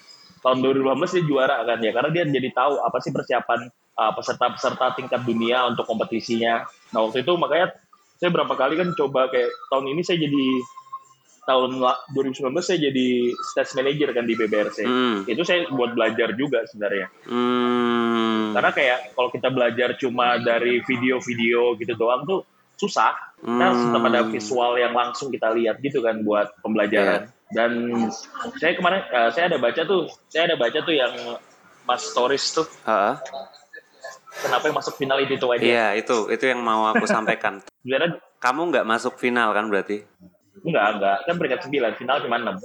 [0.42, 4.98] tahun 2018 dia juara kan ya karena dia jadi tahu apa sih persiapan uh, peserta-peserta
[4.98, 6.66] tingkat dunia untuk kompetisinya.
[6.90, 7.78] Nah waktu itu makanya
[8.18, 10.44] saya berapa kali kan coba kayak tahun ini saya jadi
[11.42, 14.78] tahun la- 2019 saya jadi stage manager kan di BBRC.
[14.86, 15.18] Hmm.
[15.26, 17.10] Itu saya buat belajar juga sebenarnya.
[17.26, 18.54] Hmm.
[18.54, 22.46] Karena kayak kalau kita belajar cuma dari video-video gitu doang tuh
[22.78, 23.14] susah.
[23.42, 27.26] Kita harus tetap ada visual yang langsung kita lihat gitu kan buat pembelajaran.
[27.52, 27.70] Dan
[28.56, 31.12] saya kemarin eh, saya ada baca tuh, saya ada baca tuh yang
[31.82, 33.14] Mas Stories tuh Heeh.
[34.46, 35.62] kenapa yang masuk final itu itu aja.
[35.62, 37.58] Iya itu itu yang mau aku sampaikan.
[37.82, 40.02] Sebenarnya Kamu nggak masuk final kan berarti?
[40.60, 42.60] Enggak enggak kan peringkat 9, final cuma 6.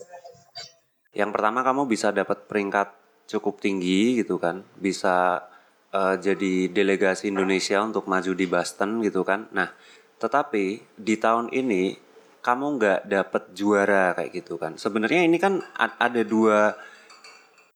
[1.16, 2.94] Yang pertama kamu bisa dapat peringkat
[3.28, 5.48] cukup tinggi gitu kan, bisa
[5.96, 9.48] eh, jadi delegasi Indonesia untuk maju di Boston gitu kan.
[9.56, 9.72] Nah,
[10.20, 11.98] tetapi di tahun ini
[12.44, 14.80] kamu nggak dapat juara kayak gitu kan.
[14.80, 16.76] Sebenarnya ini kan ada dua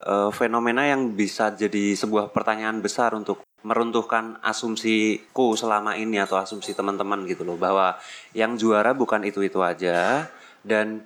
[0.04, 6.74] eh, fenomena yang bisa jadi sebuah pertanyaan besar untuk meruntuhkan asumsiku selama ini atau asumsi
[6.74, 7.98] teman-teman gitu loh bahwa
[8.32, 10.28] yang juara bukan itu-itu aja
[10.62, 11.06] dan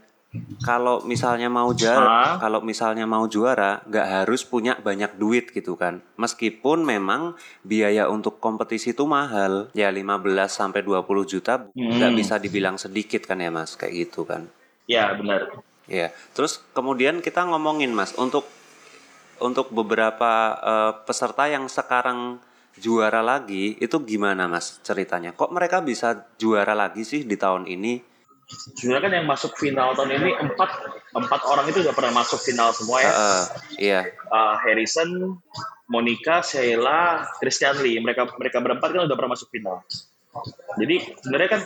[0.60, 2.36] kalau misalnya mau juara, Ah.
[2.36, 6.04] kalau misalnya mau juara nggak harus punya banyak duit gitu kan.
[6.20, 12.20] Meskipun memang biaya untuk kompetisi itu mahal, ya 15 sampai 20 juta nggak Hmm.
[12.20, 14.52] bisa dibilang sedikit kan ya Mas, kayak gitu kan.
[14.91, 15.56] Ya, benar.
[15.88, 18.44] Ya, terus kemudian kita ngomongin Mas untuk
[19.39, 22.39] untuk beberapa eh, peserta yang sekarang
[22.76, 25.32] juara lagi itu gimana Mas ceritanya?
[25.32, 28.15] Kok mereka bisa juara lagi sih di tahun ini?
[28.45, 30.69] Sebenarnya kan yang masuk final tahun ini empat
[31.17, 33.10] empat orang itu udah pernah masuk final semua ya.
[33.10, 33.43] Heeh,
[33.82, 34.02] iya.
[34.30, 35.41] Uh, Harrison,
[35.89, 37.98] Monica, Sheila, Christian Lee.
[37.98, 39.82] Mereka mereka berempat kan udah pernah masuk final.
[40.76, 40.95] Jadi
[41.26, 41.62] sebenarnya kan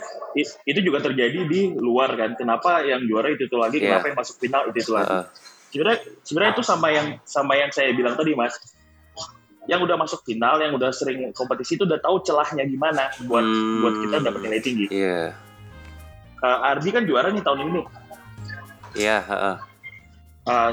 [0.64, 2.38] itu juga terjadi di luar kan.
[2.38, 3.76] Kenapa yang juara itu itu lagi?
[3.82, 4.00] Iya.
[4.00, 5.10] Kenapa yang masuk final itu itu lagi?
[5.10, 5.24] Heeh.
[5.70, 8.58] Sebenarnya sebenarnya itu sama yang sama yang saya bilang tadi mas.
[9.68, 13.80] Yang udah masuk final, yang udah sering kompetisi itu udah tahu celahnya gimana buat Hmm.
[13.86, 14.86] buat kita dapat nilai tinggi.
[14.90, 15.36] Iya.
[16.40, 17.82] Uh, Ardi kan juara nih tahun ini.
[18.98, 19.56] Iya, heeh.
[20.48, 20.72] Uh,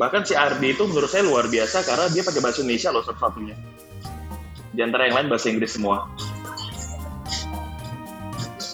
[0.00, 3.54] bahkan si Ardi itu menurut saya luar biasa karena dia pakai bahasa Indonesia loh satu-satunya.
[4.72, 6.08] Di antara yang lain bahasa Inggris semua.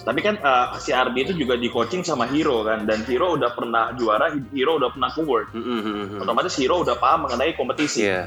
[0.03, 3.55] Tapi kan uh, si Ardi itu juga di coaching sama Hero kan dan Hero udah
[3.55, 5.55] pernah juara, Hero udah pernah ke World.
[5.55, 6.21] Mm, mm, mm, mm.
[6.27, 8.11] Otomatis Hero udah paham mengenai kompetisi.
[8.11, 8.27] Iya.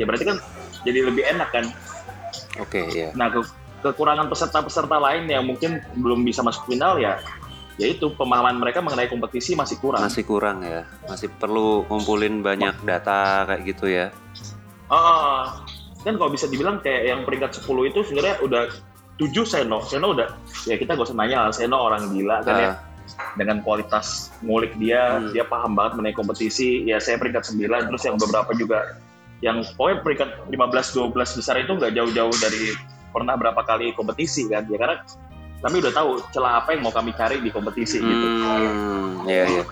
[0.00, 0.40] Ya berarti kan
[0.88, 1.64] jadi lebih enak kan.
[2.56, 3.12] Oke, iya.
[3.12, 3.52] Nah ke-
[3.84, 7.20] kekurangan peserta-peserta lain yang mungkin belum bisa masuk final ya,
[7.76, 10.00] yaitu pemahaman mereka mengenai kompetisi masih kurang.
[10.00, 10.88] Masih kurang ya.
[11.04, 14.08] Masih perlu ngumpulin banyak data kayak gitu ya.
[14.88, 15.60] Ah,
[16.00, 18.62] kan kalau bisa dibilang kayak yang peringkat 10 itu sebenarnya udah
[19.30, 19.78] 7 Seno.
[19.86, 20.28] Seno udah
[20.66, 22.70] ya kita gak usah nanya lah, Seno orang gila kan ya.
[22.74, 22.76] Ah,
[23.36, 25.30] Dengan kualitas ngulik dia, Hmm.
[25.30, 26.82] dia paham banget mengenai kompetisi.
[26.86, 28.98] Ya saya peringkat 9 terus yang beberapa juga
[29.42, 32.72] yang pokoknya peringkat 15 12 besar itu nggak jauh-jauh dari
[33.10, 34.66] pernah berapa kali kompetisi kan.
[34.70, 35.02] Ya karena
[35.62, 38.26] kami udah tahu celah apa yang mau kami cari di kompetisi gitu.
[38.26, 39.64] Hmm, iya iya.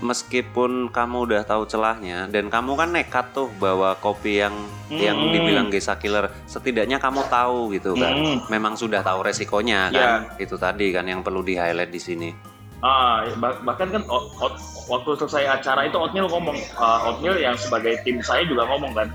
[0.00, 4.56] Meskipun kamu udah tahu celahnya dan kamu kan nekat tuh bawa kopi yang
[4.88, 5.28] yang Hmm.
[5.30, 8.16] dibilang Gesa Killer, setidaknya kamu tahu gitu kan.
[8.16, 8.38] Hmm.
[8.48, 10.00] Memang sudah tahu resikonya Ya.
[10.00, 10.18] kan.
[10.36, 12.32] Itu tadi kan yang perlu di highlight di sini.
[12.80, 14.56] Ah, bah- bahkan kan Ot- Ot-
[14.88, 19.12] waktu selesai acara itu Otnil ngomong, uh, Otnil yang sebagai tim saya juga ngomong kan,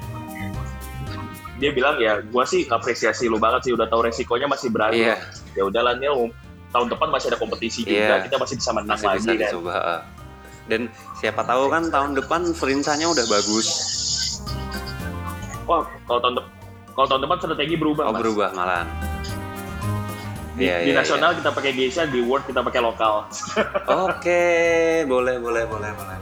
[1.56, 5.02] dia bilang ya, gua sih apresiasi lu banget sih udah tahu resikonya masih berani.
[5.02, 5.18] Iya.
[5.56, 6.30] Ya udahlah Nil,
[6.70, 8.30] tahun depan masih ada kompetisi juga, Iya.
[8.30, 9.40] kita masih bisa menang Masih lagi bisa kan.
[9.42, 9.78] dicoba.
[10.66, 13.68] Dan siapa tahu kan tahun depan Frinsanya udah bagus.
[15.66, 16.50] wah kalau tahun de-
[16.94, 18.22] kalau tahun depan strategi berubah Oh Mas.
[18.22, 18.88] berubah malahan.
[20.56, 23.28] Di, Iya, di iya, nasional kita pakai geisha, di world kita pakai lokal.
[24.08, 24.44] Oke,
[25.04, 26.18] boleh boleh boleh boleh.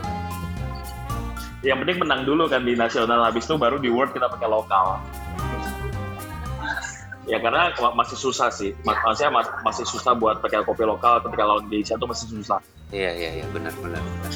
[1.61, 4.97] Yang penting menang dulu kan di nasional, habis itu baru di world kita pakai lokal.
[7.23, 11.23] Ya karena ma- masih susah sih, Mas- maksudnya mas- masih susah buat pakai kopi lokal
[11.23, 12.59] ketika lawan geisha itu masih susah.
[12.91, 14.03] Iya iya iya benar benar.
[14.03, 14.31] benar.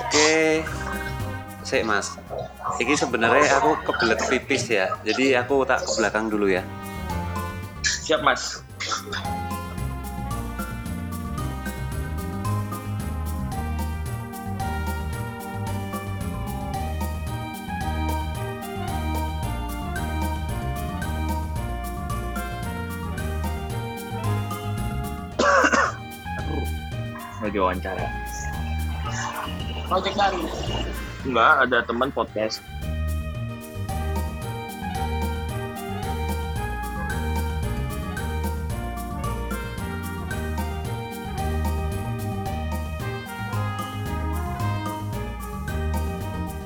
[0.00, 0.64] Oke.
[1.62, 2.18] Sik Mas.
[2.82, 4.98] Iki sebenarnya aku kebelet pipis ya.
[5.06, 6.66] Jadi aku tak ke belakang dulu ya.
[7.84, 8.60] Siap mas.
[27.52, 28.08] Lagi wawancara.
[29.84, 30.40] Project baru.
[31.28, 32.64] Enggak, ada teman podcast.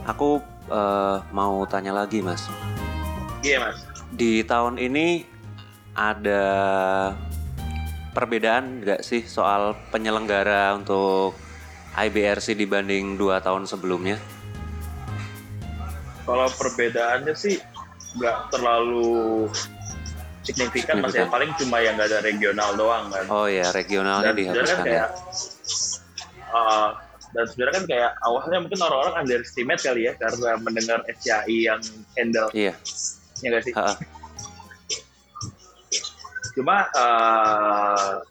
[0.07, 0.39] Aku
[0.71, 2.47] eh, mau tanya lagi Mas.
[3.43, 3.83] Iya mas.
[4.15, 5.27] Di tahun ini
[5.99, 6.47] ada
[8.17, 11.37] perbedaan nggak sih soal penyelenggara untuk
[11.93, 14.17] IBRC dibanding dua tahun sebelumnya?
[16.25, 17.61] Kalau perbedaannya sih
[18.17, 19.45] nggak terlalu
[20.41, 21.29] signifikan mas ya.
[21.29, 23.25] Paling cuma yang nggak ada regional doang kan.
[23.29, 24.89] Oh ya regionalnya dan sebenarnya kan dihapuskan ya.
[24.89, 25.09] kayak
[26.57, 26.89] uh,
[27.37, 31.81] dan sebenarnya kan kayak awalnya mungkin orang-orang underestimate kali ya karena mendengar SCI yang
[32.17, 32.73] handle Iya.
[33.45, 33.93] ya nggak sih ha-ha.
[36.57, 38.25] Cuma uh,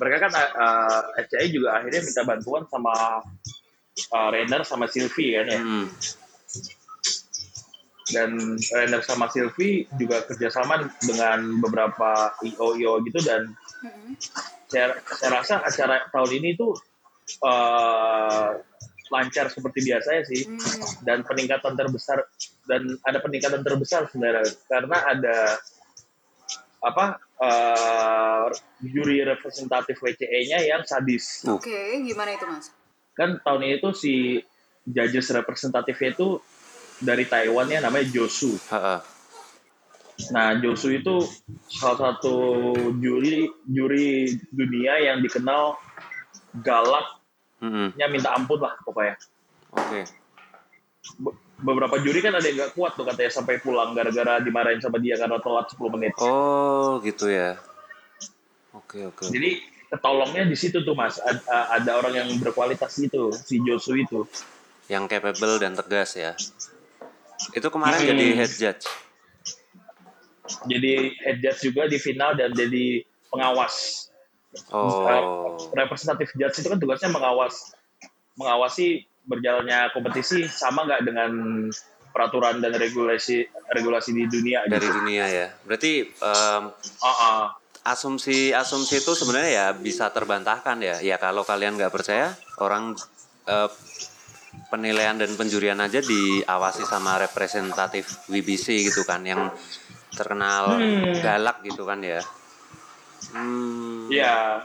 [0.00, 3.20] mereka kan uh, SCI juga akhirnya minta bantuan sama
[4.16, 5.60] uh, Renner sama Sylvie kan ya.
[5.60, 5.86] Hmm.
[8.12, 13.52] dan Renner sama Sylvie juga kerjasama dengan beberapa IO IO gitu dan
[14.68, 16.74] saya, saya rasa acara tahun ini tuh
[17.44, 18.50] eh,
[19.12, 20.42] lancar seperti biasa ya sih
[21.04, 22.24] dan peningkatan terbesar
[22.66, 24.50] dan ada peningkatan terbesar sebenarnya.
[24.66, 25.38] Karena ada
[26.84, 28.46] apa eh,
[28.84, 32.70] juri representatif WCE-nya yang sadis Oke, gimana itu mas?
[33.14, 34.42] kan tahun ini tuh si
[34.84, 36.42] judges representatifnya itu
[37.00, 38.58] dari Taiwan ya namanya Josu.
[40.30, 41.26] Nah, Josu itu
[41.66, 42.36] salah satu
[43.02, 45.74] juri juri dunia yang dikenal
[46.62, 49.18] galaknya minta ampun lah pokoknya.
[49.74, 50.06] Oke.
[51.18, 55.00] Be- beberapa juri kan ada yang nggak kuat tuh katanya sampai pulang gara-gara dimarahin sama
[55.00, 56.12] dia karena telat 10 menit.
[56.20, 57.56] Oh gitu ya.
[58.76, 59.24] Oke oke.
[59.32, 61.40] Jadi ketolongnya di situ tuh mas, ada,
[61.80, 64.28] ada orang yang berkualitas gitu, si Josu itu.
[64.92, 66.36] Yang capable dan tegas ya.
[67.56, 68.10] Itu kemarin Hmm.
[68.12, 68.84] jadi head judge.
[70.68, 70.92] Jadi
[71.24, 74.06] head judge juga di final dan jadi pengawas.
[74.70, 75.58] Oh.
[75.74, 77.74] representatif judge itu kan tugasnya mengawas
[78.38, 81.30] mengawasi berjalannya kompetisi sama nggak dengan
[82.08, 84.94] peraturan dan regulasi regulasi di dunia Dari gitu.
[84.94, 85.46] dunia ya.
[85.64, 86.62] Berarti em,
[87.00, 87.42] Ah, ah.
[87.84, 90.96] asumsi asumsi itu sebenarnya ya bisa terbantahkan ya.
[91.00, 92.94] Ya kalau kalian nggak percaya, orang
[93.44, 93.68] eh,
[94.70, 99.50] penilaian dan penjurian aja diawasi sama representatif WBC gitu kan, yang
[100.10, 101.18] terkenal Hmm.
[101.18, 102.22] galak gitu kan ya.
[103.32, 104.06] Hmm.
[104.06, 104.64] Ya,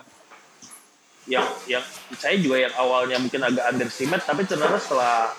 [1.29, 1.85] yang yang
[2.17, 5.29] saya juga yang awalnya mungkin agak underestimate, tapi ternyata setelah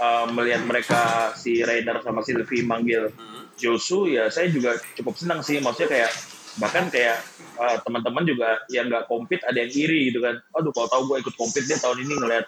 [0.00, 3.12] uh, melihat mereka si Rainer sama Sylvie manggil
[3.60, 5.60] Josu, ya saya juga cukup senang sih.
[5.60, 6.12] Maksudnya kayak
[6.58, 7.20] bahkan kayak
[7.60, 10.40] uh, teman-teman juga yang nggak compete ada yang iri gitu kan.
[10.56, 12.46] Aduh, kalau tahu gue ikut compete dia tahun ini ngeliat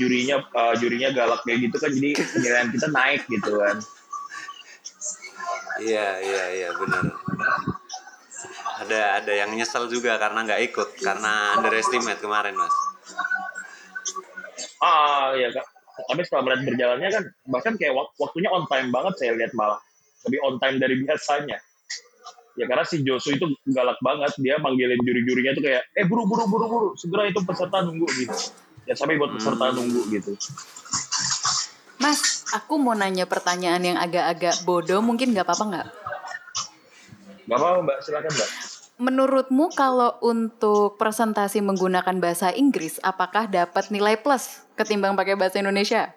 [0.00, 3.76] jurinya uh, jurinya galak kayak gitu kan, jadi penilaian kita naik gitu kan.
[5.82, 7.04] Iya iya iya benar.
[8.74, 12.74] Ada ada yang nyesel juga karena nggak ikut karena underestimate kemarin mas.
[14.78, 15.66] Ah, ya kak.
[15.94, 19.78] Tapi setelah melihat berjalannya kan, bahkan kayak wak- waktunya on time banget saya lihat malah.
[20.26, 21.58] Lebih on time dari biasanya.
[22.54, 24.34] Ya karena si Josu itu galak banget.
[24.38, 26.88] Dia manggilin juri-jurinya tuh kayak, eh buru, buru, buru, buru.
[26.98, 28.34] Segera itu peserta nunggu gitu.
[28.86, 29.74] Ya sampai buat peserta Hmm.
[29.78, 30.34] nunggu gitu.
[31.98, 35.88] Mas, aku mau nanya pertanyaan yang agak-agak bodoh, mungkin nggak apa-apa nggak?
[37.44, 38.50] Gak apa-apa mbak, silakan mbak.
[38.94, 46.14] Menurutmu kalau untuk presentasi menggunakan bahasa Inggris, apakah dapat nilai plus ketimbang pakai bahasa Indonesia?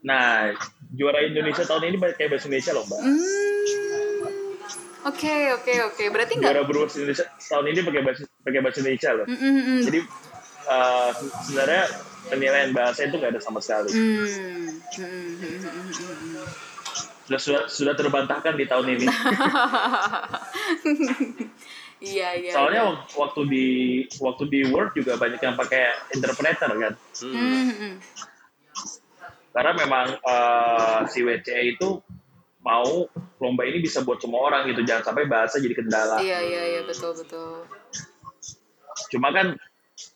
[0.00, 0.56] Nah,
[0.96, 3.00] juara Indonesia tahun ini pakai bahasa Indonesia loh mbak.
[3.04, 3.68] Hmm,
[5.06, 6.04] Oke, oke, oke.
[6.08, 6.52] Berarti nggak?
[6.52, 9.26] Juara Brewers Indonesia tahun ini pakai bahasa pakai bahasa Indonesia loh.
[9.28, 9.80] Mm, mm, mm.
[9.84, 9.98] Jadi
[10.68, 11.10] uh,
[11.44, 11.82] sebenarnya
[12.28, 13.88] penilaian bahasa itu nggak ada sama sekali.
[13.92, 14.26] Hmm.
[14.96, 15.68] Hmm,
[17.28, 19.06] Sudah, sudah sudah terbantahkan di tahun ini.
[21.98, 22.52] Iya iya.
[22.54, 22.90] Soalnya iya.
[22.94, 23.66] wak- waktu di
[24.22, 26.94] waktu di Word juga banyak yang pakai interpreter kan.
[26.94, 27.34] Hmm.
[27.34, 27.94] Hmm, hmm.
[29.50, 31.98] Karena memang eh, si WCE itu
[32.62, 33.10] mau
[33.42, 36.22] lomba ini bisa buat semua orang gitu, jangan sampai bahasa jadi kendala.
[36.22, 37.66] Iya iya iya betul betul.
[39.10, 39.58] Cuma kan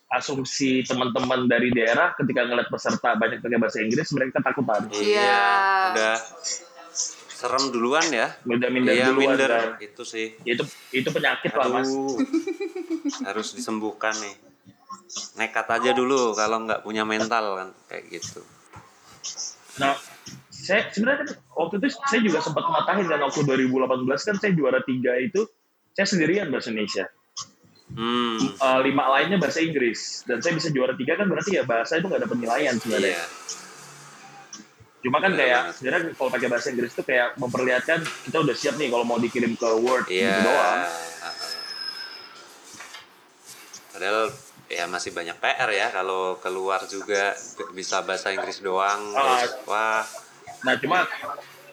[0.07, 4.87] asumsi teman-teman dari daerah ketika ngeliat peserta banyak pakai bahasa Inggris mereka ketakutan.
[4.87, 5.43] Iya, Iya.
[5.91, 6.15] udah
[7.43, 8.31] serem duluan ya.
[8.47, 9.51] Udah minder Iya, duluan minder.
[9.51, 9.69] kan.
[9.77, 10.31] Itu sih.
[10.41, 11.91] Itu itu penyakit lah mas.
[11.91, 12.15] Aduh,
[13.21, 14.35] harus disembuhkan nih.
[15.35, 18.39] Nekat aja dulu kalau nggak punya mental kan kayak gitu.
[19.75, 19.99] Nah,
[20.49, 24.79] saya sebenarnya kan waktu itu saya juga sempat matahin kan waktu 2018 kan saya juara
[24.81, 25.43] tiga itu
[25.91, 27.11] saya sendirian bahasa Indonesia.
[27.93, 31.99] Hmm, Eh, lima lainnya bahasa Inggris dan saya bisa juara tiga kan berarti ya bahasa
[31.99, 33.19] itu nggak ada penilaian sebenarnya.
[33.19, 33.25] iya.
[35.03, 38.75] Cuma kan Benar kayak sebenarnya kalau pakai bahasa Inggris itu kayak memperlihatkan kita udah siap
[38.75, 40.31] nih kalau mau dikirim ke Word Iya.
[40.31, 40.79] gitu doang.
[43.91, 44.19] Padahal
[44.67, 47.35] ya masih banyak PR ya kalau keluar juga
[47.71, 49.11] bisa bahasa Inggris doang.
[49.11, 50.01] Terus, wah,
[50.63, 51.03] Nah cuma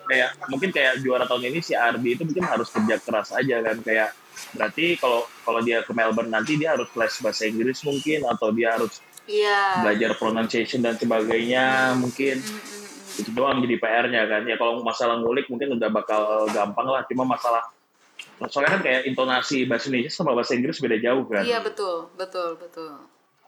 [0.05, 3.79] kayak mungkin kayak juara tahun ini si Ardi itu mungkin harus kerja keras aja kan
[3.79, 4.11] kayak
[4.51, 8.75] berarti kalau kalau dia ke Melbourne nanti dia harus les bahasa Inggris mungkin atau dia
[8.75, 9.87] harus Iya.
[9.87, 12.80] belajar pronunciation dan sebagainya mungkin Hmm, hmm, hmm.
[13.13, 17.25] Itu doang jadi PR-nya kan ya kalau masalah ngulik mungkin udah bakal gampang lah cuma
[17.25, 17.61] masalah
[18.47, 22.55] soalnya kan kayak intonasi bahasa Indonesia sama bahasa Inggris beda jauh kan Iya betul betul
[22.55, 22.91] betul.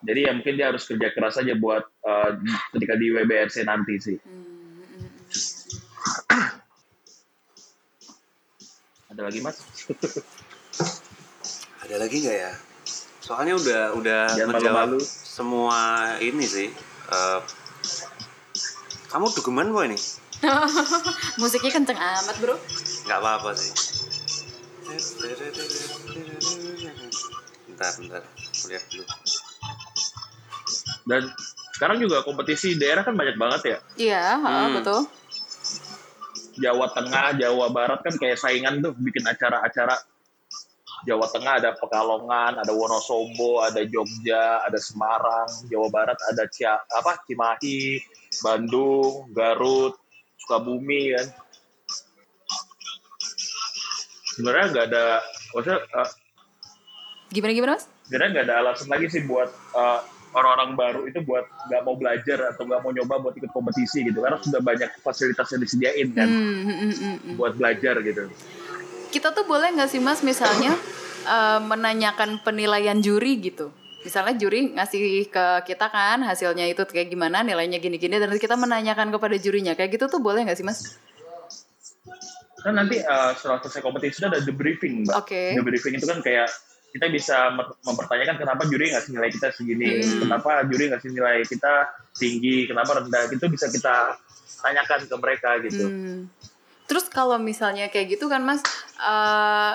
[0.01, 2.31] jadi ya mungkin dia harus kerja keras aja buat eh,
[2.73, 6.31] ketika di WBRC nanti sih Hmm, hmm, hmm,
[9.13, 9.57] ada lagi mas
[11.83, 12.53] ada lagi nggak ya?
[13.19, 14.99] Soalnya udah udah Jangan menjawab malu-malu.
[15.03, 15.79] semua
[16.19, 16.69] ini sih.
[17.09, 17.39] Eh,
[19.13, 20.01] kamu dugeman boy nih?
[21.41, 22.57] Musiknya kenceng amat bro.
[23.03, 23.71] nggak apa-apa sih
[27.69, 28.23] bentar bentar
[28.69, 29.05] lihat dulu
[31.03, 31.23] dan
[31.73, 34.73] sekarang juga kompetisi daerah kan banyak banget ya Iya Hmm.
[34.79, 35.01] betul.
[36.53, 39.97] Jawa Tengah, Jawa Barat kan kayak saingan tuh bikin acara-acara.
[41.03, 45.49] Jawa Tengah ada Pekalongan, ada Wonosobo, ada Jogja, ada Semarang.
[45.67, 47.97] Jawa Barat ada Cia, apa Cimahi,
[48.41, 50.01] Bandung, Garut,
[50.41, 51.27] Sukabumi kan.
[54.33, 55.05] Sebenarnya nggak ada,
[55.53, 56.09] maksudnya eh,
[57.33, 57.85] Gimana gimana mas?
[58.05, 60.01] sebenarnya nggak ada alasan lagi sih buat eh,
[60.33, 64.21] orang-orang baru itu buat nggak mau belajar atau nggak mau nyoba buat ikut kompetisi gitu
[64.25, 67.35] karena sudah banyak fasilitas yang disediain kan Hmm, hmm, hmm, hmm, hmm.
[67.37, 68.29] buat belajar gitu.
[69.13, 70.73] Kita tuh boleh nggak sih mas misalnya
[71.25, 73.73] eh, menanyakan penilaian juri gitu?
[74.03, 79.15] Misalnya juri ngasih ke kita kan hasilnya itu kayak gimana nilainya gini-gini dan kita menanyakan
[79.15, 80.99] kepada jurinya kayak gitu tuh boleh nggak sih mas?
[82.63, 85.15] Kan nanti eh, setelah selesai kompetisi itu ada debriefing, mbak.
[85.23, 85.55] Oke.
[85.59, 86.51] Debriefing itu kan kayak
[86.93, 87.49] kita bisa
[87.89, 90.29] mempertanyakan kenapa juri ngasih nilai kita segini, Hmm.
[90.29, 91.89] kenapa juri ngasih nilai kita
[92.21, 94.21] tinggi, kenapa rendah, itu bisa kita
[94.61, 95.85] tanyakan ke mereka gitu.
[95.89, 96.29] Hmm.
[96.85, 98.61] Terus kalau misalnya kayak gitu kan mas,
[99.01, 99.73] eh,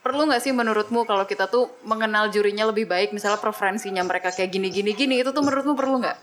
[0.00, 4.48] perlu nggak sih menurutmu kalau kita tuh mengenal jurinya lebih baik, misalnya preferensinya mereka kayak
[4.48, 6.18] gini gini gini, itu tuh menurutmu perlu nggak?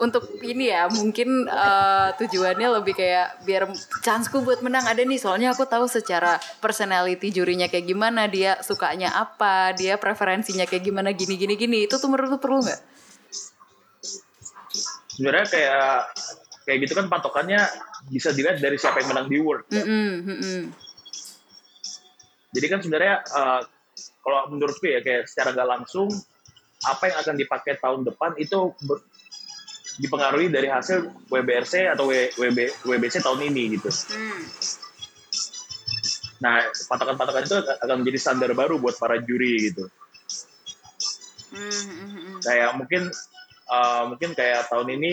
[0.00, 3.68] Untuk ini ya mungkin eh, tujuannya lebih kayak biar
[4.00, 9.12] chanceku buat menang ada nih, soalnya aku tahu secara personality jurinya kayak gimana, dia sukanya
[9.12, 12.80] apa, dia preferensinya kayak gimana gini gini gini, itu tuh menurutmu perlu nggak?
[15.16, 15.88] Sebenarnya kayak
[16.64, 17.60] kayak gitu kan patokannya
[18.08, 19.68] bisa dilihat dari siapa yang menang di World.
[19.68, 20.62] Mm-mm, mm-mm.
[22.50, 23.60] Jadi kan sebenarnya eh,
[24.22, 26.08] kalau menurutku ya kayak secara nggak langsung
[26.80, 29.04] apa yang akan dipakai tahun depan itu ber-
[30.00, 32.58] dipengaruhi dari hasil WBRC atau W- WB,
[32.88, 33.92] WBC tahun ini gitu.
[33.92, 34.40] Hmm.
[36.40, 39.92] Nah, patokan-patokan itu akan menjadi standar baru buat para juri gitu.
[41.52, 42.38] Hmm, hmm, hmm.
[42.40, 43.02] Kayak mungkin
[43.68, 45.12] eh, mungkin kayak tahun ini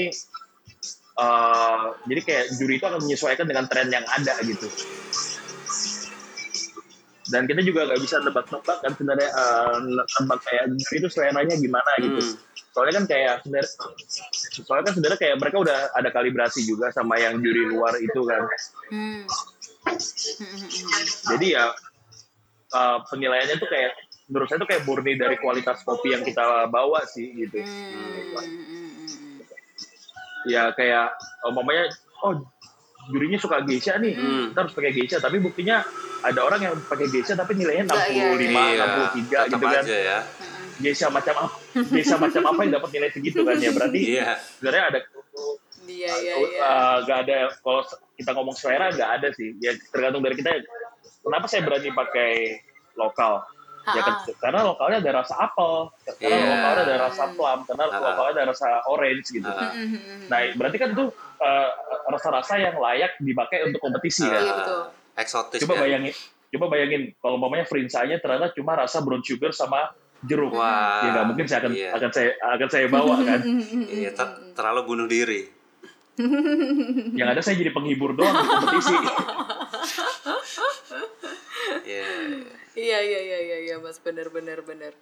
[1.19, 4.71] eh, jadi kayak juri itu akan menyesuaikan dengan tren yang ada gitu.
[7.27, 12.19] Dan kita juga nggak bisa nebak-nebak kan sebenarnya eh, nebak kayak itu seleranya gimana gitu.
[12.23, 12.35] Hmm.
[12.71, 13.69] Soalnya kan kayak sebenarnya
[14.63, 18.41] soalnya kan sebenarnya kayak mereka udah ada kalibrasi juga sama yang juri luar itu kan.
[18.93, 19.23] Hmm.
[21.35, 21.71] Jadi ya
[22.75, 23.91] uh, penilaiannya tuh kayak
[24.27, 27.59] menurut saya tuh kayak murni dari kualitas kopi yang kita bawa sih gitu.
[27.59, 28.39] Hmm.
[30.47, 31.11] Ya kayak
[31.43, 31.91] umpamanya
[32.23, 32.39] oh
[33.07, 34.45] jurinya suka geisha nih, Hmm.
[34.51, 35.83] kita harus pakai geisha tapi buktinya
[36.19, 39.83] ada orang yang pakai geisha tapi nilainya Enggak, iya, 65, Iya, 63 tetap gitu kan.
[39.83, 40.17] aja ya.
[40.77, 41.49] geisha macam apa
[41.89, 44.27] geisha macam apa yang dapat nilai segitu kan ya berarti Iya.
[44.53, 44.99] sebenarnya ada
[45.87, 46.59] Iya iya iya.
[46.59, 47.81] uh, nggak ada kalau
[48.13, 50.51] kita ngomong selera nggak ada sih ya tergantung dari kita
[51.21, 52.59] kenapa saya berani pakai
[52.93, 53.39] lokal
[53.87, 56.49] ya kan, karena lokalnya ada rasa apel karena Iya.
[56.51, 57.99] lokalnya ada rasa plum karena Ah.
[58.03, 59.71] lokalnya ada rasa orange gitu Ah.
[60.27, 61.05] nah berarti kan itu
[61.39, 61.69] uh,
[62.07, 64.81] rasa-rasa yang layak dipakai untuk kompetisi kan Iya, betul.
[65.17, 65.81] Eksotis coba ya.
[65.83, 66.13] bayangin
[66.47, 71.03] coba bayangin kalau umpamanya frinsanya ternyata cuma rasa brown sugar sama jeruk Wah.
[71.03, 71.89] ya nggak mungkin saya akan Iya.
[71.91, 73.39] akan saya akan saya bawa kan
[73.83, 75.49] Iya, ter- terlalu bunuh diri.
[77.13, 78.95] yang ada saya jadi penghibur doang di kompetisi
[81.83, 82.03] Iya.
[82.73, 84.93] Iya iya iya iya iya Mas benar benar benar.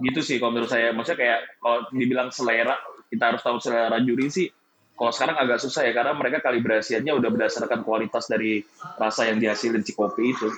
[0.00, 4.26] gitu sih kalau menurut saya maksudnya kayak kalau dibilang selera kita harus tahu selera juri
[4.26, 4.48] sih
[4.98, 8.62] kalau sekarang agak susah ya karena mereka kalibrasiannya udah berdasarkan kualitas dari
[9.00, 10.48] rasa yang dihasilin si kopi itu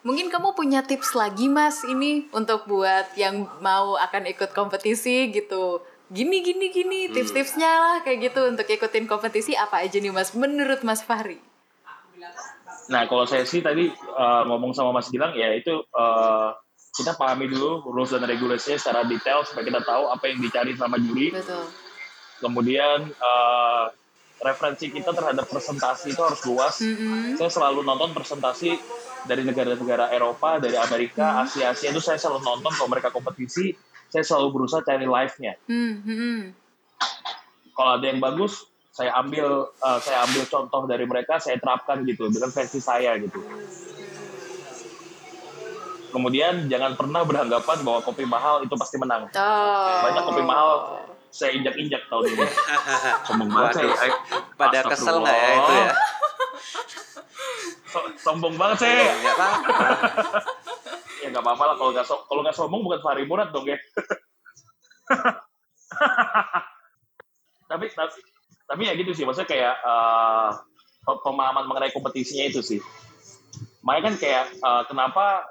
[0.00, 5.84] Mungkin kamu punya tips lagi Mas ini untuk buat yang mau akan ikut kompetisi gitu.
[6.08, 10.80] Gini gini gini tips-tipsnya lah kayak gitu untuk ikutin kompetisi apa aja nih Mas menurut
[10.88, 11.36] Mas Fahri?
[12.90, 13.86] nah kalau saya sih tadi
[14.18, 16.50] uh, ngomong sama Mas Gilang ya itu uh,
[16.90, 20.98] kita pahami dulu rules dan regulasinya secara detail supaya kita tahu apa yang dicari sama
[20.98, 21.70] juri Betul.
[22.40, 23.92] Kemudian uh,
[24.40, 27.36] referensi kita terhadap presentasi itu harus luas Mm-mm.
[27.36, 28.80] saya selalu nonton presentasi
[29.24, 33.74] dari negara-negara Eropa, dari Amerika, Asia, Asia itu saya selalu nonton kalau mereka kompetisi,
[34.08, 35.54] saya selalu berusaha cari live-nya.
[35.68, 36.40] Hmm, hmm, hmm.
[37.76, 42.28] Kalau ada yang bagus, saya ambil uh, saya ambil contoh dari mereka, saya terapkan gitu
[42.28, 43.40] dengan versi saya gitu.
[46.10, 49.30] Kemudian jangan pernah beranggapan bahwa kopi mahal itu pasti menang.
[49.30, 49.98] Oh.
[50.10, 50.68] Banyak kopi mahal
[51.30, 52.46] saya injak-injak tahun ini.
[53.26, 53.86] Sombong banget saya.
[53.86, 54.02] Waduh.
[54.02, 54.18] Ay-
[54.54, 55.90] Pada kesel nggak ya itu ya?
[57.86, 59.10] So- sombong banget saya.
[59.16, 59.74] Nggak apa-apa.
[61.20, 63.76] ya nggak apa-apa lah kalau nggak so kalau nggak sombong bukan Fahri Murad dong ya
[67.68, 68.18] tapi tapi
[68.64, 70.48] tapi ya gitu sih maksudnya kayak eh,
[71.04, 72.80] pe- pemahaman mengenai kompetisinya itu sih
[73.84, 75.44] makanya kan kayak eh, kenapa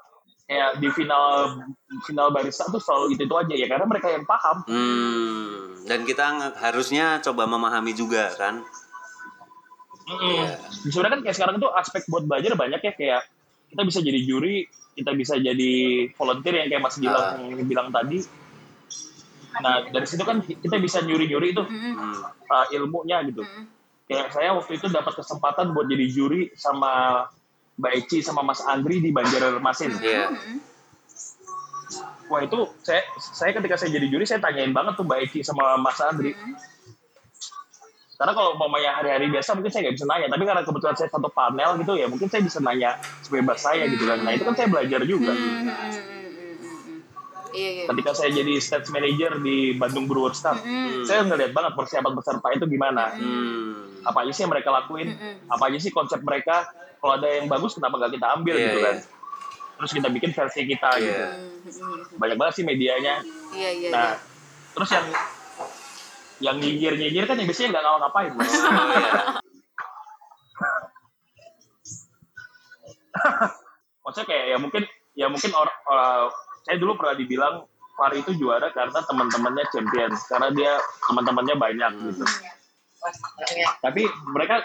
[0.50, 1.62] kayak di final
[2.10, 6.26] final barista tuh selalu itu itu aja ya karena mereka yang paham Hmm, dan kita
[6.58, 8.66] harusnya coba memahami juga kan.
[10.10, 10.41] Mm-mm.
[10.89, 13.22] Sebenarnya kan kayak sekarang tuh aspek buat belajar banyak ya kayak
[13.70, 14.66] kita bisa jadi juri,
[14.97, 15.74] kita bisa jadi
[16.18, 17.38] volunteer yang kayak Mas Gilang Ah.
[17.38, 18.26] yang bilang tadi.
[19.62, 21.93] Nah dari situ kan kita bisa nyuri-nyuri itu Mm-mm.
[21.93, 22.26] Hmm.
[22.26, 23.45] uh, ilmunya gitu.
[23.45, 23.70] Mm-mm.
[24.10, 27.30] Kayak saya waktu itu dapat kesempatan buat jadi juri sama
[27.80, 29.92] Mbak Eci sama Mas Andri di Banjarmasin.
[30.04, 30.28] Iya.
[30.36, 30.58] Mm-mm.
[32.30, 35.80] Wah itu saya saya ketika saya jadi juri saya tanyain banget tuh Mbak Eci sama
[35.80, 36.36] Mas Andri.
[38.20, 41.32] Karena kalau umpamanya hari-hari biasa mungkin saya nggak bisa nanya, tapi karena kebetulan saya satu
[41.32, 44.20] panel gitu ya mungkin saya bisa nanya sebebas saya gitu kan.
[44.28, 45.32] Nah itu kan saya belajar juga.
[45.32, 47.00] Mm, mm, mm, mm, mm, mm.
[47.56, 47.84] Iya iya.
[47.88, 51.08] Ketika saya jadi stage manager di Bandung Brewers Cup, Mm.
[51.08, 53.16] saya ngeliat banget persiapan peserta itu gimana.
[53.16, 54.04] Hmm.
[54.04, 55.48] Apa aja sih yang mereka lakuin, Mm-mm.
[55.48, 56.68] apa aja sih konsep mereka.
[57.00, 58.86] Kalau ada yang bagus kenapa nggak kita ambil Iya, gitu iya.
[58.86, 58.97] kan.
[59.80, 61.04] Terus kita bikin versi kita Iya.
[61.04, 61.24] gitu.
[61.24, 61.32] Mm,
[61.64, 62.20] mm, mm.
[62.20, 63.16] Banyak banget sih medianya.
[63.56, 63.89] Iya iya.
[63.89, 64.20] Nah, iya.
[64.76, 65.08] terus yang
[66.39, 68.32] yang nyinyir-nyinyir kan yang biasanya nggak ngapa-ngapain.
[68.32, 69.12] Oh, iya.
[74.04, 74.84] Maksudnya kayak ya mungkin
[75.16, 76.32] ya mungkin orang uh,
[76.64, 77.68] saya dulu pernah dibilang
[78.00, 80.72] Fahri itu juara karena teman-temannya champion, karena dia
[81.12, 82.24] teman-temannya banyak gitu.
[83.84, 84.64] Tapi mereka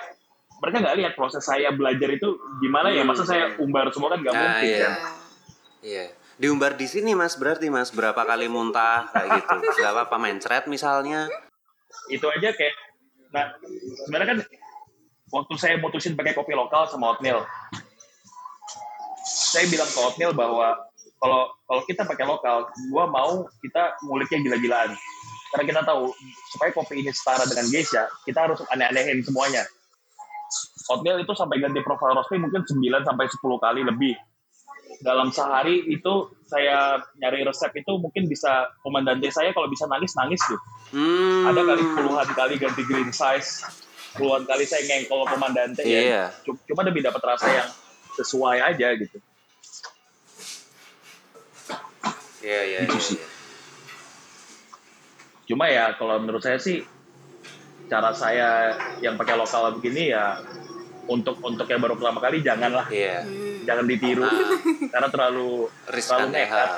[0.64, 4.32] mereka nggak lihat proses saya belajar itu gimana ya, masa saya umbar semua kan nggak
[4.32, 4.80] Nah, mungkin iya.
[4.80, 4.94] kan.
[5.84, 6.04] Iya.
[6.40, 9.56] Diumbar di sini Mas berarti Mas berapa kali muntah kayak gitu.
[9.84, 11.28] Berapa apa main thread misalnya?
[12.08, 12.74] Itu aja kayak,
[13.28, 13.52] nah
[14.08, 14.38] sebenarnya kan
[15.30, 17.44] waktu saya mutusin pakai kopi lokal sama oatmeal,
[19.28, 20.80] saya bilang ke oatmeal bahwa
[21.20, 24.90] kalau kalau kita pakai lokal, gua mau kita nguliknya gila-gilaan.
[25.54, 26.10] Karena kita tahu
[26.50, 29.62] supaya kopi ini setara dengan geisha, kita harus aneh-anehin semuanya.
[30.86, 34.14] Oatmeal itu sampai ganti profile roasting mungkin 9 sampai 10 kali lebih.
[35.00, 36.12] Dalam sehari itu
[36.44, 40.60] saya nyari resep itu mungkin bisa komandante saya kalau bisa nangis nangis tuh.
[40.92, 41.50] Hmm.
[41.50, 43.64] Ada kali puluhan kali ganti green size,
[44.14, 46.00] puluhan kali saya ngengkol komandante Iya.
[46.00, 46.24] ya.
[46.44, 47.68] Cuma- Cuma demi dapat rasa yang
[48.14, 49.18] sesuai aja gitu.
[52.44, 52.78] Iya, iya.
[52.84, 53.26] Gitu iya, iya.
[55.44, 56.80] Cuma ya kalau menurut saya sih
[57.84, 60.34] cara saya yang pakai lokal begini ya
[61.04, 63.22] untuk untuk yang baru pertama kali janganlah Iya.
[63.62, 64.24] jangan ditiru
[64.88, 66.68] karena terlalu Riskan terlalu nekat.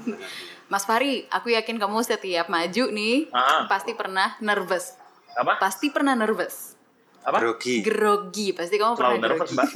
[0.64, 4.94] Mas Fari, aku yakin kamu setiap maju nih Ah, pasti pernah nervous.
[5.32, 5.58] apa?
[5.58, 6.74] Pasti pernah nervous.
[7.20, 7.38] Apa?
[7.38, 7.80] Grogi.
[7.80, 9.54] Grogi, pasti kamu Terlalu pernah nervous, grogi.
[9.54, 9.68] Mbak.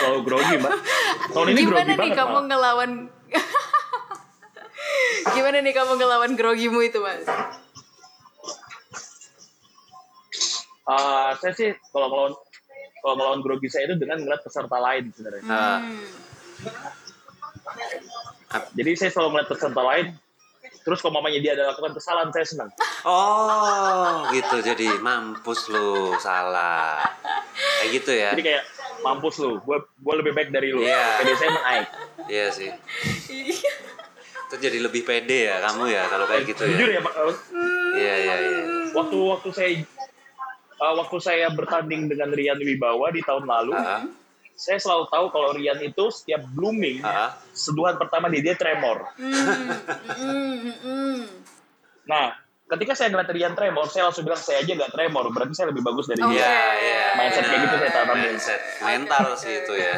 [0.00, 0.72] Selalu grogi, Mbak.
[1.30, 2.44] Tahun ini Gimana grogi nih banget, kamu malah.
[2.46, 2.90] ngelawan
[5.30, 7.22] Gimana nih kamu ngelawan grogimu itu, Mas?
[10.84, 12.32] Ah, saya sih kalau melawan
[13.00, 15.42] kalau melawan grogi saya itu dengan ngeliat peserta lain sebenarnya.
[15.48, 15.80] Ah,
[18.72, 20.06] Jadi saya selalu melihat peserta lain.
[20.84, 22.70] Terus kalau mamanya dia ada lakukan kesalahan, saya senang.
[23.08, 24.60] oh, gitu.
[24.60, 27.00] Jadi mampus lu salah.
[27.80, 28.30] Kayak gitu ya.
[28.36, 28.62] Jadi kayak
[29.00, 30.84] mampus lu, gue gue lebih baik dari lu.
[30.84, 31.24] Iya.
[31.24, 31.88] Jadi saya menaik.
[32.28, 32.70] Iya sih.
[34.44, 37.00] Itu jadi lebih pede ya kamu ya kalau kayak gitu Jujur ya.
[37.00, 37.14] ya, Pak,
[37.96, 38.62] Iya iya iya.
[38.92, 39.70] waktu waktu saya
[40.76, 44.02] eh, waktu saya bertanding dengan Rian Wibawa di tahun lalu, Ah,
[44.52, 47.30] saya selalu tahu kalau Rian itu setiap blooming, ah, ah.
[47.50, 49.10] seduhan pertama di dia tremor.
[52.04, 52.24] Nah,
[52.68, 55.82] ketika saya ngeliat Rian tremor, saya langsung bilang saya aja nggak tremor, berarti saya lebih
[55.82, 56.38] bagus dari Oh, dia.
[56.38, 57.04] Iya iya.
[57.14, 58.16] Mindset kayak gitu saya tanam.
[58.16, 59.94] Mindset mental sih itu ya.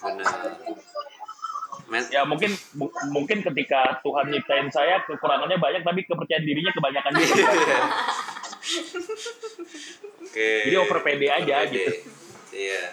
[0.00, 0.34] Benar.
[1.86, 7.12] Men Ya mungkin mu- mungkin ketika Tuhan nyiptain saya kekurangannya banyak, tapi kepercayaan dirinya kebanyakan
[7.16, 7.44] juga.
[10.20, 10.50] Oke.
[10.68, 11.72] Jadi over pede aja Pede.
[11.72, 11.92] gitu.
[12.50, 12.84] Iya.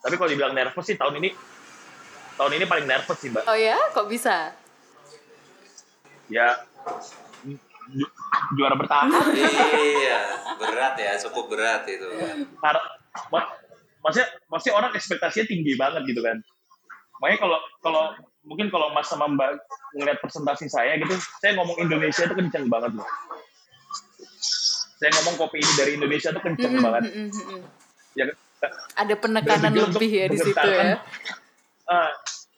[0.00, 1.34] Tapi kalau dibilang nervous sih tahun ini,
[2.38, 3.44] tahun ini paling nervous sih mbak.
[3.46, 4.54] Oh ya, kok bisa?
[6.26, 6.62] Ya
[7.90, 8.12] ju-
[8.58, 9.10] juara bertahan.
[9.74, 10.18] Iya,
[10.58, 12.06] berat ya, cukup berat itu.
[12.58, 12.82] Karena
[13.30, 13.50] ma-
[14.02, 16.38] maksudnya maksudnya orang ekspektasinya tinggi banget gitu kan.
[17.22, 18.04] Makanya kalau kalau
[18.46, 19.50] mungkin kalau Mas sama Mbak
[19.98, 23.08] ngeliat presentasi saya gitu, saya ngomong Indonesia itu kenceng banget loh.
[24.96, 27.02] Saya ngomong kopi ini dari Indonesia itu kenceng banget.
[28.16, 28.24] Ya,
[28.96, 30.96] Ada penekanan lebih ya di situ ya.
[31.86, 32.10] eh,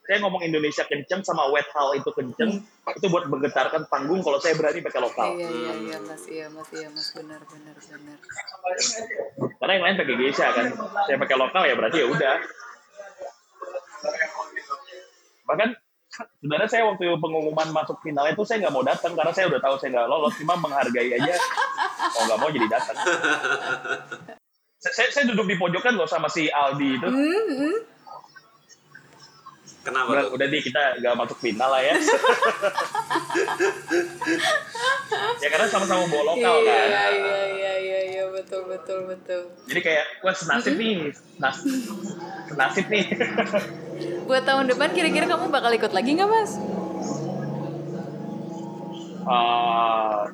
[0.09, 4.57] saya ngomong Indonesia kenceng sama wet hall itu kenceng itu buat menggetarkan panggung kalau saya
[4.57, 5.37] berani pakai lokal.
[5.37, 8.17] Iya iya iya mas iya mas iya mas benar benar benar.
[9.61, 10.67] Karena yang lain pakai geisha kan.
[11.05, 12.35] Saya pakai lokal ya berarti ya udah.
[15.45, 15.69] Bahkan
[16.41, 19.75] sebenarnya saya waktu pengumuman masuk final itu saya nggak mau datang karena saya udah tahu
[19.79, 21.35] saya nggak lolos, cuma menghargai aja.
[22.19, 22.97] Oh nggak mau jadi datang.
[24.79, 27.09] Saya, saya, saya duduk di pojokan loh sama si Aldi itu.
[29.89, 30.37] Kenapa Udah, tuh?
[30.37, 31.97] udah di kita nggak masuk final lah ya.
[35.39, 37.09] ya karena sama-sama bawa lokal Iya kan.
[37.09, 39.41] iya iya iya iya betul betul betul.
[39.65, 41.65] Jadi kayak wah senasib nih, nas,
[42.47, 43.05] senasib nih.
[44.25, 46.53] Buat tahun depan kira-kira kamu bakal ikut lagi nggak mas?
[49.25, 50.29] Ah,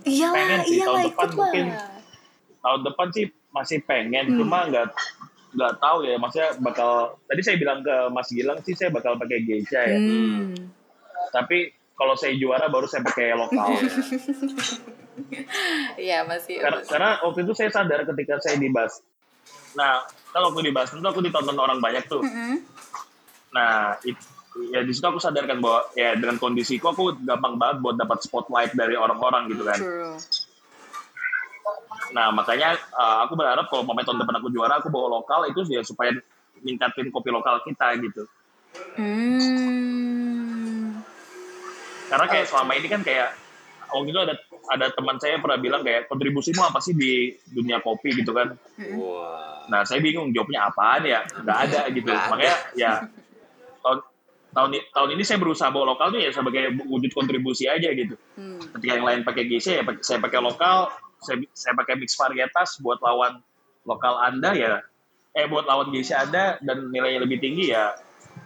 [0.00, 1.64] Iyalah Pengen sih, iyalah tahun depan ikut mungkin.
[1.68, 1.90] lah.
[2.58, 4.86] tahun depan sih masih pengen cuma nggak
[5.50, 6.90] nggak tahu ya maksudnya bakal
[7.24, 10.52] tadi saya bilang ke Mas Gilang sih saya bakal pakai geisha ya Hmm.
[11.30, 13.68] tapi kalau saya juara baru saya pakai lokal
[15.98, 16.62] Iya masih.
[16.62, 16.88] karena, masih.
[16.88, 19.02] karena waktu itu saya sadar ketika saya dibahas
[19.74, 22.22] nah kalau waktu dibahas itu aku ditonton orang banyak tuh
[23.50, 24.20] nah it-
[24.68, 28.72] ya di situ aku sadarkan bahwa ya dengan kondisiku aku gampang banget buat dapat spotlight
[28.72, 30.14] dari orang-orang gitu kan True.
[32.14, 35.64] Nah, makanya uh, aku berharap kalau momen tahun depan aku juara, aku bawa lokal itu
[35.68, 36.16] ya supaya
[36.62, 38.22] ningkatin kopi lokal kita gitu.
[38.98, 40.98] Hmm.
[42.08, 43.36] Karena kayak selama ini kan kayak
[43.88, 44.34] waktu itu ada
[44.68, 48.56] ada teman saya pernah bilang kayak kontribusimu apa sih di dunia kopi gitu kan.
[48.96, 49.68] Wah.
[49.68, 51.20] Nah, saya bingung jawabnya apaan ya?
[51.24, 52.08] Nggak ada gitu.
[52.08, 52.28] Ada.
[52.32, 52.92] Makanya ya
[53.84, 53.98] tahun
[54.52, 58.16] tahun tahun ini saya berusaha bawa lokal tuh ya sebagai wujud kontribusi aja gitu.
[58.36, 58.60] Hmm.
[58.76, 60.92] Ketika yang lain pakai GC ya saya pakai lokal,
[61.22, 63.42] saya saya pakai mix varietas buat lawan
[63.86, 64.74] lokal Anda ya
[65.34, 67.94] eh buat lawan GC Anda dan nilainya lebih tinggi ya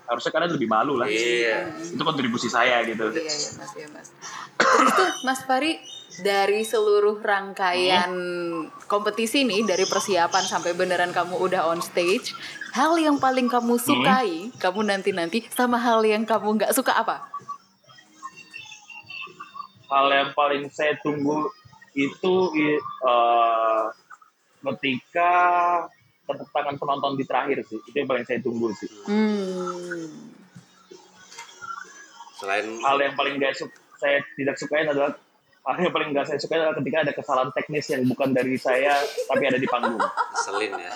[0.08, 1.08] harusnya kalian lebih malu lah.
[1.08, 1.72] Iya.
[1.78, 3.12] Itu kontribusi saya gitu.
[3.12, 4.08] Iya iya mas iya mas.
[4.58, 5.78] Terus tuh Mas Fari
[6.20, 8.12] dari seluruh rangkaian
[8.84, 12.36] kompetisi nih dari persiapan sampai beneran kamu udah on stage,
[12.76, 17.24] hal yang paling kamu sukai kamu nanti nanti sama hal yang kamu nggak suka apa?
[19.88, 21.48] Hal yang paling saya tunggu
[21.92, 22.34] itu
[23.04, 23.84] eh,
[24.62, 25.32] ketika
[26.22, 27.78] tepuk tangan penonton di terakhir sih.
[27.82, 28.90] Itu yang paling saya tunggu sih.
[29.10, 30.06] Hmm.
[32.38, 33.70] Selain hal yang paling gak su-
[34.02, 35.14] saya tidak sukain adalah
[35.62, 38.98] hal yang paling gak saya sukai adalah ketika ada kesalahan teknis yang bukan dari saya
[39.30, 40.92] tapi ada di panggung ngeselin ya.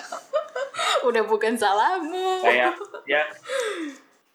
[1.07, 2.43] Udah bukan salahmu.
[2.43, 2.75] kayak
[3.07, 3.23] ya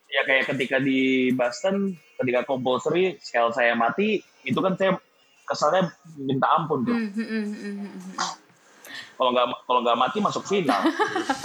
[0.08, 4.96] ya kayak ketika di Boston ketika compulsory scale saya mati itu kan saya
[5.44, 7.90] kesannya minta ampun tuh Hmm, hmm, hmm,
[9.12, 10.80] kalau nggak kalau nggak mati masuk final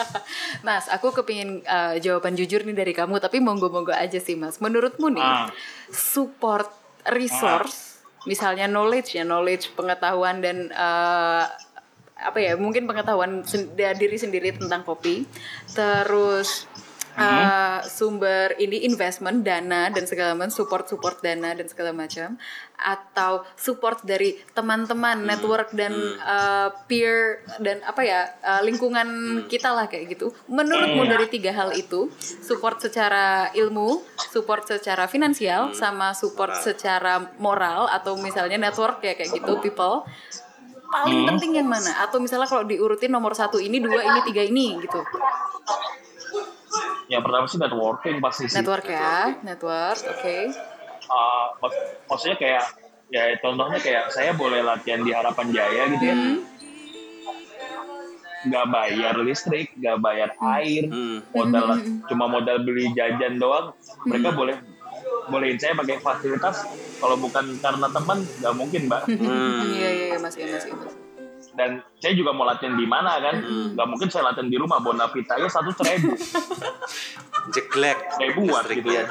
[0.65, 4.57] Mas, aku kepingin uh, jawaban jujur nih dari kamu, tapi monggo-monggo aja sih Mas.
[4.57, 5.47] Menurutmu nih, Ah.
[5.87, 6.67] support
[7.05, 11.45] resource, misalnya knowledge ya, knowledge, pengetahuan dan uh,
[12.17, 15.29] apa ya mungkin pengetahuan sen- diri sendiri tentang kopi
[15.69, 16.65] terus
[17.17, 22.37] uh, sumber ini investment dana dan segala macam support support dana dan segala macam.
[22.77, 29.89] Atau support dari teman-teman network dan uh, peer dan apa ya uh, lingkungan kita lah
[29.89, 30.29] kayak gitu.
[30.45, 37.89] Menurutmu dari tiga hal itu support secara ilmu support secara finansial sama support secara moral
[37.89, 40.05] atau misalnya network ya kayak gitu people
[40.87, 42.07] paling penting yang mana?
[42.07, 45.01] Atau misalnya kalau diurutin nomor satu ini dua ini tiga ini gitu
[47.07, 48.57] Yang pertama sih networking pasti sih.
[48.57, 50.37] network ya network oke
[51.07, 52.63] Uh, mak- maksudnya kayak
[53.07, 56.11] ya contohnya kayak saya boleh latihan di Harapan Jaya gitu ya.
[56.11, 56.37] Hmm.
[58.43, 61.23] Nggak bayar listrik, nggak bayar air, Hmm.
[61.31, 61.79] modal
[62.11, 63.71] cuma modal beli jajan doang.
[64.03, 64.59] Mereka boleh
[65.27, 66.67] bolehin saya pakai fasilitas.
[66.99, 69.01] Kalau bukan karena teman, nggak mungkin mbak.
[69.07, 69.63] Hmm.
[69.63, 71.06] iya iya iya, iya mas iya mas
[71.57, 73.35] Dan saya juga mau latihan di mana kan?
[73.73, 74.77] Nggak mungkin saya latihan di rumah.
[74.77, 76.13] Bonavita-nya satu seribu,
[77.49, 77.97] Jeglek.
[78.21, 79.09] ribuan gitu ya.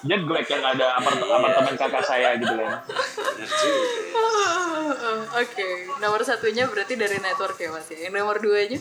[0.00, 2.80] Jeglek yang ada apart- apartemen kakak saya gitu kan.
[5.36, 8.80] Oke nomor satunya berarti dari network ya mas ya yang nomor duanya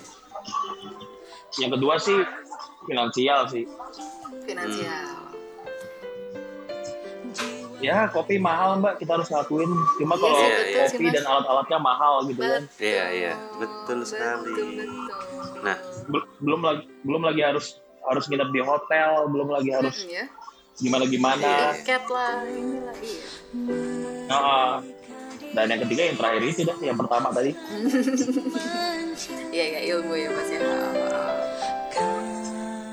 [1.53, 2.19] Yang kedua sih
[2.85, 3.65] finansial sih.
[4.45, 5.26] finansial
[7.77, 9.69] Ya kopi mahal mbak, kita harus ngakuin.
[9.95, 12.61] Cuma kalau sih, betul sih, kopi dan alat-alatnya mahal gitu kan.
[12.75, 14.49] Iya iya betul sekali.
[14.49, 14.89] betul betul
[15.59, 17.65] Nah Bel- belum lagi belum lagi harus
[18.03, 20.25] harus nginep di hotel, belum lagi harus Hmm, ya
[20.75, 21.51] gimana gimana.
[21.75, 23.27] tiket lah inilah iya
[24.27, 24.77] Nah,
[25.51, 27.51] dan yang ketiga yang terakhir itu dah, yang pertama tadi.
[29.55, 30.59] iya iya ilmu ya mas ya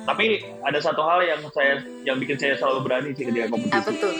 [0.04, 0.24] Tapi
[0.60, 3.92] ada satu hal yang saya yang bikin saya selalu berani sih ketika apa kompetisi.
[3.98, 4.12] tuh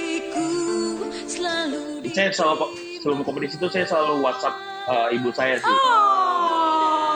[2.15, 2.67] Saya selalu
[3.03, 4.55] sebelum kompetisi itu saya selalu WhatsApp
[4.87, 5.77] uh, ibu saya sih.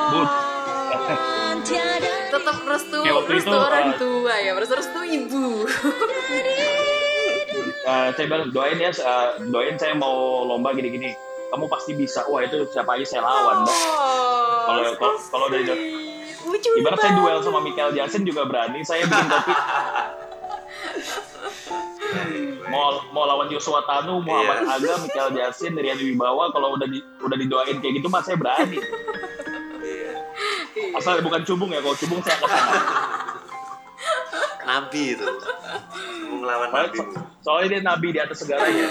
[0.08, 0.20] Bu,
[2.28, 5.68] tetap restu Ya, waktu restu itu, orang uh, tua ya restu restu ibu
[7.88, 11.16] uh, saya bilang doain ya, uh, doain saya mau lomba gini-gini.
[11.48, 12.28] Kamu pasti bisa.
[12.28, 13.64] Wah itu siapa aja saya lawan.
[14.68, 15.64] Kalau kalau kalau dari
[16.44, 18.84] lucu ibarat saya duel sama Michael Jackson juga berani.
[18.84, 19.52] Saya bikin kopi.
[22.68, 24.74] mau mau lawan Joshua Tanu, Muhammad Iya.
[24.74, 28.78] Aga, Michael Jackson, Rian Wibawa, kalau udah di, udah didoain kayak gitu, mas saya berani.
[29.80, 30.12] iya.
[30.94, 32.72] Asal bukan cubung ya, kalau cubung saya ke sana.
[34.62, 35.24] Nabi itu.
[36.28, 36.98] Mau ngelawan Soalnya, Nabi.
[37.40, 38.86] soalnya dia nabi di atas segalanya.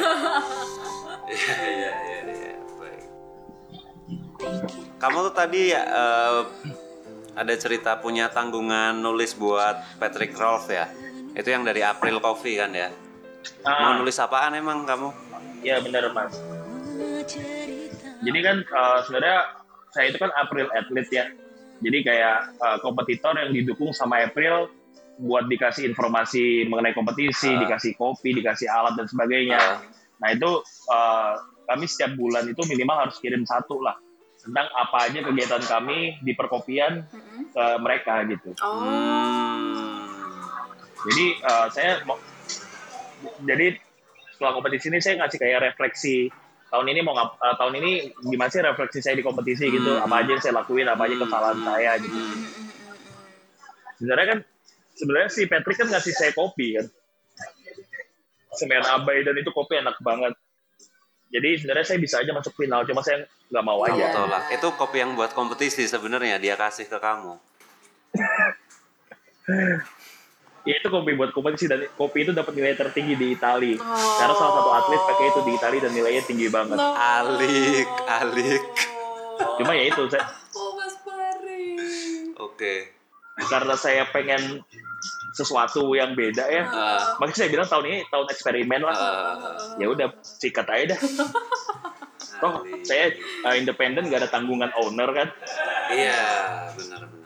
[1.28, 2.54] Iya iya iya iya.
[2.76, 3.04] Baik.
[4.98, 6.42] Kamu tuh tadi ya eh,
[7.38, 10.90] ada cerita punya tanggungan nulis buat Patrick Rolfe ya.
[11.38, 12.90] Itu yang dari April Coffee kan ya.
[13.60, 15.10] Mau Ah, nulis apaan emang kamu?
[15.60, 16.34] ya benar mas.
[18.18, 19.38] Jadi kan eh, sebenarnya
[19.90, 21.26] saya itu kan April athlete ya.
[21.78, 24.70] Jadi kayak eh, kompetitor yang didukung sama April
[25.18, 27.60] buat dikasih informasi mengenai kompetisi, Ah.
[27.60, 29.58] dikasih kopi, dikasih alat dan sebagainya.
[29.58, 29.78] Ah.
[30.18, 30.52] Nah itu
[30.88, 31.34] eh,
[31.66, 33.98] kami setiap bulan itu minimal harus kirim satu lah
[34.38, 37.04] tentang apa aja kegiatan kami di perkopian
[37.50, 38.54] ke mereka gitu.
[38.58, 40.06] oh Hmm.
[41.04, 42.18] Jadi eh, saya mau
[43.46, 43.78] jadi
[44.38, 46.30] setelah kompetisi ini saya ngasih kayak refleksi
[46.68, 47.92] tahun ini mau ngap, eh, tahun ini
[48.28, 49.98] gimana sih refleksi saya di kompetisi gitu?
[49.98, 50.06] Hmm.
[50.06, 50.88] apa aja yang saya lakuin?
[50.88, 51.92] Apa aja kesalahan saya?
[51.98, 52.18] Gitu.
[53.98, 54.40] Sebenarnya kan
[54.94, 56.86] sebenarnya si Patrick kan ngasih saya kopi kan.
[58.58, 60.34] Semen abai dan itu kopi enak banget.
[61.28, 64.06] Jadi sebenarnya saya bisa aja masuk final cuma saya nggak mau aja.
[64.16, 64.44] tolak.
[64.52, 67.36] Itu kopi yang buat kompetisi sebenarnya dia kasih ke kamu.
[70.68, 73.80] ya itu kopi buat kompetisi dan kopi itu dapat nilai tertinggi di Itali.
[73.80, 74.16] Oh.
[74.20, 76.76] karena salah satu atlet pakai itu di Itali dan nilainya tinggi banget.
[76.78, 78.64] Alik, alik.
[79.58, 80.26] cuma ya itu saya
[80.58, 80.74] oh
[82.52, 82.90] Oke.
[83.38, 84.66] karena saya pengen
[85.38, 86.64] sesuatu yang beda ya.
[86.66, 88.96] Eh, makanya saya bilang tahun ini tahun eksperimen lah.
[88.98, 91.00] Eh, ya udah sikat aja dah.
[92.38, 95.28] Toh saya uh, independen gak ada tanggungan owner kan?
[95.90, 96.22] Iya,
[96.78, 97.17] benar.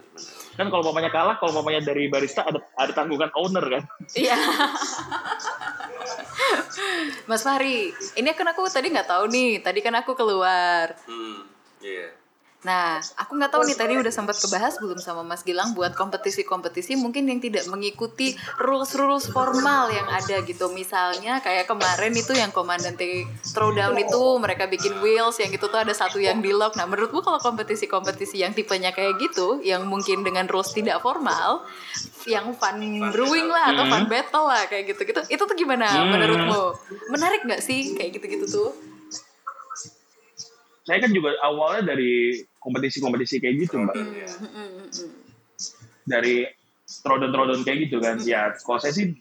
[0.56, 3.84] Kan kalau mamanya kalah kalau mamanya dari barista ada ada tanggungan owner kan
[4.16, 4.36] Iya.
[7.30, 9.64] Mas Fahri, ini kan aku tadi nggak tahu nih.
[9.64, 10.96] Tadi kan aku keluar.
[11.08, 11.48] Hmm,
[11.80, 12.12] iya.
[12.62, 16.94] Nah, aku nggak tahu nih tadi udah sempat kebahas belum sama Mas Gilang buat kompetisi-kompetisi
[16.94, 20.70] mungkin yang tidak mengikuti rules-rules formal yang ada gitu.
[20.70, 25.90] Misalnya kayak kemarin itu yang komandante throwdown itu mereka bikin wheels yang itu tuh ada
[25.90, 26.78] satu yang di lock.
[26.78, 31.66] Nah, menurutmu kalau kompetisi-kompetisi yang tipenya kayak gitu, yang mungkin dengan rules tidak formal,
[32.30, 32.78] yang fun
[33.10, 36.14] brewing lah atau fun battle lah kayak gitu-gitu, itu tuh gimana Hmm.
[36.14, 36.78] menurutmu?
[37.10, 38.91] Menarik nggak sih kayak gitu-gitu tuh?
[40.82, 43.96] Saya kan juga awalnya dari kompetisi-kompetisi kayak gitu mbak.
[43.96, 45.12] Hmm.
[46.02, 46.50] dari
[47.06, 48.18] trodon-trodon kayak gitu kan.
[48.22, 49.14] Ya kalau saya sih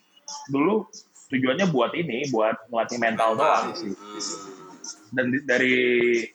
[0.49, 0.89] dulu
[1.31, 3.93] tujuannya buat ini buat melatih mental doang sih.
[5.11, 5.75] dan di- dari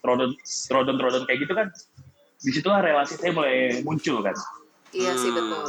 [0.03, 0.35] trodon
[0.67, 1.67] trodon trodon kayak gitu kan
[2.39, 4.35] di situlah relasi saya mulai muncul kan.
[4.91, 5.63] Iya sih betul.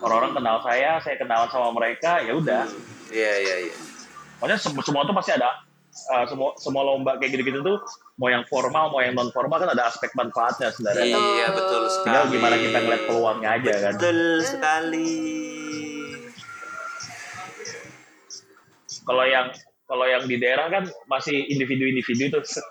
[0.00, 2.64] orang-orang kenal saya saya kenal sama mereka ya udah.
[3.10, 3.74] Iya iya iya.
[4.38, 5.48] maksudnya semua semua tuh pasti ada
[6.08, 7.78] uh, semua semua lomba kayak gitu-gitu tuh
[8.14, 12.04] mau yang formal mau yang non formal kan ada aspek manfaatnya sebenarnya Iya betul sekali.
[12.06, 15.12] tinggal gimana kita ngeliat peluangnya aja kan Betul sekali.
[19.00, 19.46] kalau yang
[19.84, 22.42] kalau yang di daerah kan masih individu-individu tuh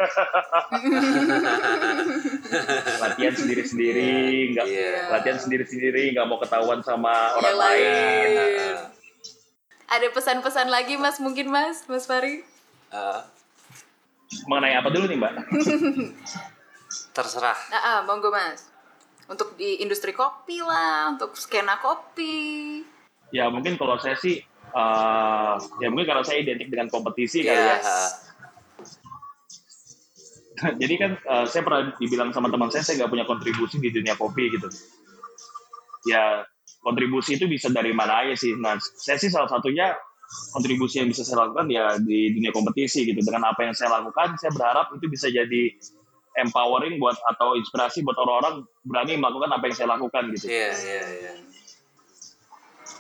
[3.01, 4.09] latihan sendiri-sendiri
[4.49, 5.11] nggak Iya.
[5.11, 7.83] latihan sendiri-sendiri nggak mau ketahuan sama orang Yang lain
[8.31, 8.75] lain.
[9.89, 12.45] Ada pesan-pesan lagi Mas mungkin Mas, Mas Fari?
[12.89, 13.21] Eh,
[14.45, 15.33] mengenai apa dulu nih mbak
[17.15, 17.57] terserah.
[17.69, 18.65] Nah, ah, monggo Mas.
[19.29, 22.81] Untuk di industri kopi lah, untuk skena kopi.
[23.29, 24.41] ya mungkin kalau saya sih
[24.73, 27.77] uh, ya mungkin karena saya identik dengan kompetisi kali Iya.
[27.77, 27.97] ya
[30.81, 34.17] jadi kan uh, saya pernah dibilang sama teman saya saya nggak punya kontribusi di dunia
[34.17, 34.65] kopi gitu
[36.09, 36.41] ya
[36.81, 39.93] kontribusi itu bisa dari mana aja sih nah saya sih salah satunya
[40.53, 44.37] kontribusi yang bisa saya lakukan ya di dunia kompetisi gitu dengan apa yang saya lakukan
[44.37, 45.73] saya berharap itu bisa jadi
[46.37, 51.01] empowering buat atau inspirasi buat orang-orang berani melakukan apa yang saya lakukan gitu Iya iya
[51.17, 51.31] iya.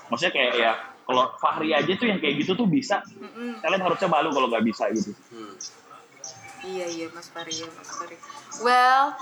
[0.09, 0.71] maksudnya kayak ya
[1.05, 3.61] kalau Fahri aja tuh yang kayak gitu tuh bisa Mm-mm.
[3.61, 5.53] kalian harusnya malu kalau nggak bisa gitu Hmm.
[6.59, 8.19] Iya iya Mas Fari ya Mas Fari.
[8.59, 9.15] Well,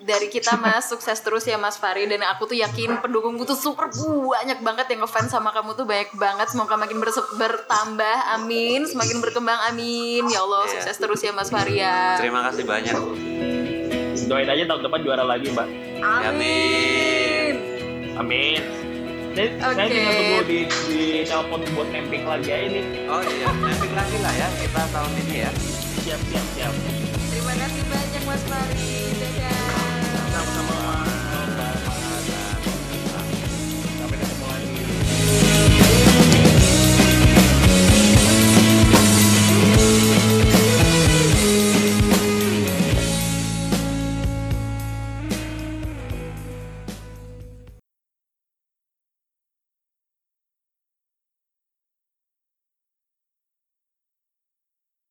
[0.00, 0.88] dari kita Mas.
[0.88, 5.04] Sukses terus ya Mas Fari dan aku tuh yakin pendukungku tuh super banyak banget yang
[5.04, 5.84] ngefans sama kamu tuh.
[5.84, 6.46] Banyak banget.
[6.48, 6.98] Semoga makin
[7.36, 8.16] bertambah.
[8.34, 8.88] Amin.
[8.88, 9.60] Semakin berkembang.
[9.68, 10.24] Amin.
[10.26, 10.72] Ya Allah Iya.
[10.80, 12.16] sukses terus ya Mas Fari ya.
[12.16, 12.96] Terima kasih banyak.
[14.20, 15.66] doain aja tahun depan juara lagi mbak.
[16.06, 17.54] Amin.
[18.14, 18.62] amin.
[19.30, 19.90] Saya, saya Oke.
[19.90, 20.58] tinggal tunggu di,
[20.90, 25.12] di telepon buat camping lagi aja nih Oh iya, mapping lagi lah ya kita tahun
[25.22, 25.50] ini ya.
[26.02, 26.72] siap siap siap.
[27.30, 29.29] Terima kasih banyak Mas Fari